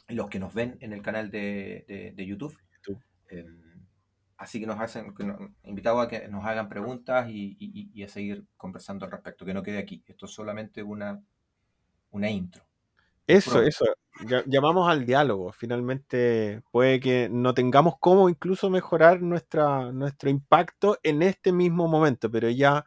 los 0.10 0.30
que 0.30 0.39
nos 0.39 0.54
ven 0.54 0.78
en 0.80 0.93
el 0.93 1.02
canal 1.02 1.32
de, 1.32 2.13
YouTube. 2.17 2.58
Em, 3.30 3.73
así 4.44 4.60
que 4.60 4.68
nos 4.68 4.80
hacen, 4.80 5.14
que 5.16 5.24
a 5.24 6.08
que 6.08 6.28
nos 6.28 6.46
hagan 6.46 6.68
preguntas 6.68 7.30
y, 7.30 8.04
a 8.04 8.08
seguir 8.08 8.46
conversando 8.58 9.06
al 9.06 9.12
respecto, 9.12 9.46
que 9.46 9.54
no 9.54 9.64
quede 9.64 9.80
aquí. 9.80 10.04
Esto 10.06 10.26
es 10.26 10.34
solamente 10.34 10.84
una, 10.84 11.22
una 12.12 12.30
intro. 12.30 12.66
Eso, 13.26 13.62
eso. 13.64 13.86
Llamamos 14.46 14.90
al 14.90 15.06
diálogo. 15.06 15.54
Finalmente 15.54 16.62
puede 16.72 17.00
que 17.00 17.30
no 17.32 17.54
tengamos 17.54 17.96
cómo 18.00 18.28
incluso 18.28 18.70
mejorar 18.70 19.22
nuestra, 19.22 19.92
nuestro 19.94 20.30
impacto 20.30 21.00
en 21.04 21.24
este 21.24 21.54
mismo 21.54 21.88
momento, 21.88 22.30
pero 22.30 22.50
ya 22.50 22.86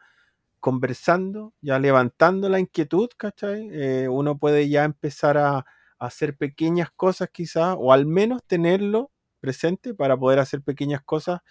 conversando, 0.59 1.53
ya 1.61 1.79
levantando 1.79 2.49
la 2.49 2.59
inquietud, 2.59 3.09
¿cachai? 3.17 3.67
Eh, 3.71 4.07
uno 4.07 4.37
puede 4.37 4.69
ya 4.69 4.83
empezar 4.83 5.37
a, 5.37 5.65
hacer 5.99 6.37
pequeñas 6.37 6.91
cosas 6.91 7.29
quizás, 7.31 7.75
o 7.79 7.91
al 7.91 8.05
menos 8.05 8.43
tenerlo 8.45 9.09
presente 9.39 9.93
para 9.93 10.17
poder 10.17 10.39
hacer 10.39 10.61
pequeñas 10.61 11.01
cosas 11.03 11.41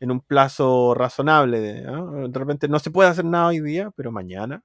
en 0.00 0.10
un 0.10 0.20
plazo 0.20 0.94
razonable. 0.94 1.60
De, 1.60 2.28
repente 2.32 2.68
no 2.68 2.78
se 2.78 2.90
puede 2.90 3.08
hacer 3.08 3.24
nada 3.24 3.48
hoy 3.48 3.60
día, 3.60 3.90
pero 3.96 4.12
mañana 4.12 4.62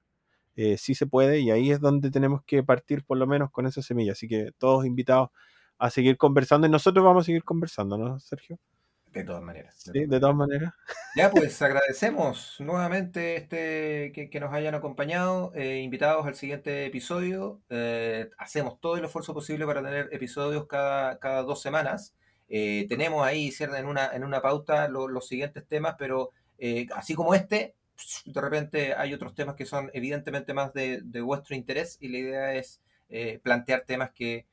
eh, 0.56 0.76
sí 0.76 0.94
se 0.94 1.06
puede 1.06 1.40
y 1.40 1.50
ahí 1.50 1.70
es 1.70 1.80
donde 1.80 2.10
tenemos 2.10 2.42
que 2.44 2.62
partir 2.62 3.04
por 3.04 3.18
lo 3.18 3.26
menos 3.26 3.50
con 3.50 3.66
esa 3.66 3.82
semilla. 3.82 4.12
Así 4.12 4.28
que 4.28 4.52
todos 4.58 4.84
invitados 4.86 5.30
a 5.78 5.90
seguir 5.90 6.16
conversando 6.16 6.66
y 6.66 6.70
nosotros 6.70 7.04
vamos 7.04 7.24
a 7.24 7.26
seguir 7.26 7.44
conversando, 7.44 7.98
¿no, 7.98 8.20
Sergio? 8.20 8.58
De 9.12 9.24
todas 9.24 9.42
maneras. 9.42 9.74
sí, 9.76 10.06
de 10.06 10.20
todas 10.20 10.34
maneras. 10.34 10.72
Ya, 11.16 11.30
pues 11.30 11.60
agradecemos 11.62 12.56
nuevamente 12.60 13.36
este 13.36 14.10
que, 14.12 14.40
nos 14.40 14.54
hayan 14.54 14.74
acompañado, 14.74 15.52
eh, 15.54 15.80
invitados 15.80 16.26
al 16.26 16.34
siguiente 16.34 16.86
episodio. 16.86 17.60
Eh, 17.68 18.30
hacemos 18.38 18.80
todo 18.80 18.96
el 18.96 19.04
esfuerzo 19.04 19.34
posible 19.34 19.66
para 19.66 19.82
tener 19.82 20.08
episodios 20.12 20.66
cada, 20.66 21.18
cada 21.18 21.42
dos 21.42 21.60
semanas. 21.60 22.14
Eh, 22.54 22.86
tenemos 22.88 23.26
ahí, 23.26 23.50
cierto, 23.50 23.76
en 23.76 23.86
una, 23.86 24.12
en 24.12 24.24
una 24.24 24.42
pauta 24.42 24.88
los 24.88 25.26
siguientes 25.26 25.66
temas, 25.66 25.96
pero 25.98 26.30
así 26.94 27.14
como 27.14 27.34
este, 27.34 27.74
de 28.26 28.40
repente 28.40 28.94
hay 28.94 29.14
otros 29.14 29.34
temas 29.34 29.56
que 29.56 29.66
son 29.66 29.90
evidentemente 29.94 30.54
más 30.54 30.72
de, 30.72 31.02
vuestro 31.22 31.56
interés 31.56 31.96
y 32.00 32.08
la 32.08 32.18
idea 32.18 32.54
es 32.54 32.80
plantear 33.42 33.84
temas 33.86 34.10
que 34.12 34.46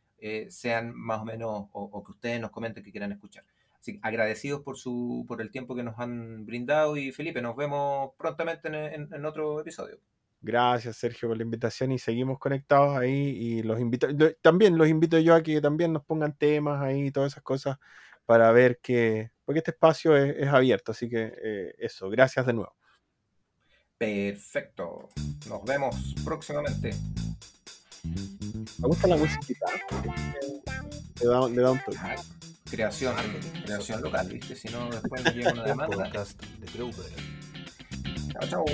sean 0.49 0.95
más 0.95 1.21
o 1.21 1.25
menos 1.25 1.67
o 1.71 2.03
que 2.03 2.11
ustedes 2.11 2.39
nos 2.41 2.51
comenten 2.51 2.83
que 2.83 2.91
quieran 2.91 3.11
escuchar. 3.11 3.43
Así 3.79 3.99
agradecidos 4.01 4.61
por, 4.61 4.77
su, 4.77 5.25
por 5.27 5.41
el 5.41 5.51
tiempo 5.51 5.75
que 5.75 5.83
nos 5.83 5.97
han 5.99 6.45
brindado 6.45 6.97
y 6.97 7.11
Felipe, 7.11 7.41
nos 7.41 7.55
vemos 7.55 8.11
prontamente 8.17 8.67
en, 8.67 9.25
otro 9.25 9.61
episodio. 9.61 9.99
Gracias, 10.41 10.97
Sergio, 10.97 11.27
por 11.27 11.37
la 11.37 11.43
invitación 11.43 11.91
y 11.91 11.99
seguimos 11.99 12.39
conectados 12.39 12.97
ahí. 12.97 13.11
Y 13.11 13.63
los 13.63 13.79
invito, 13.79 14.07
también 14.41 14.77
los 14.77 14.87
invito 14.87 15.19
yo 15.19 15.35
a 15.35 15.43
que 15.43 15.59
también 15.61 15.93
nos 15.93 16.03
pongan 16.05 16.35
temas 16.37 16.81
ahí 16.81 17.07
y 17.07 17.11
todas 17.11 17.33
esas 17.33 17.43
cosas 17.43 17.77
para 18.25 18.51
ver 18.51 18.79
que, 18.79 19.31
porque 19.43 19.59
este 19.59 19.71
espacio 19.71 20.15
es, 20.15 20.47
abierto, 20.47 20.91
así 20.91 21.09
que 21.09 21.33
eh, 21.43 21.75
eso, 21.79 22.09
gracias 22.09 22.45
de 22.45 22.53
nuevo. 22.53 22.75
Perfecto, 23.97 25.09
nos 25.47 25.63
vemos 25.65 26.15
próximamente. 26.23 26.91
Me 28.03 28.87
gusta 28.87 29.07
la 29.07 29.17
música, 29.17 29.65
le 31.19 31.27
da, 31.27 31.49
le 31.49 31.61
da 31.61 31.71
un 31.71 31.79
toque 31.79 31.97
creación, 32.69 33.15
creación 33.65 34.01
local, 34.01 34.27
¿viste? 34.29 34.55
Si 34.55 34.69
no, 34.69 34.89
después 34.89 35.23
me 35.23 35.31
llega 35.31 35.53
una 35.53 35.63
demanda. 35.65 36.11
Chao, 38.31 38.47
chao. 38.47 38.65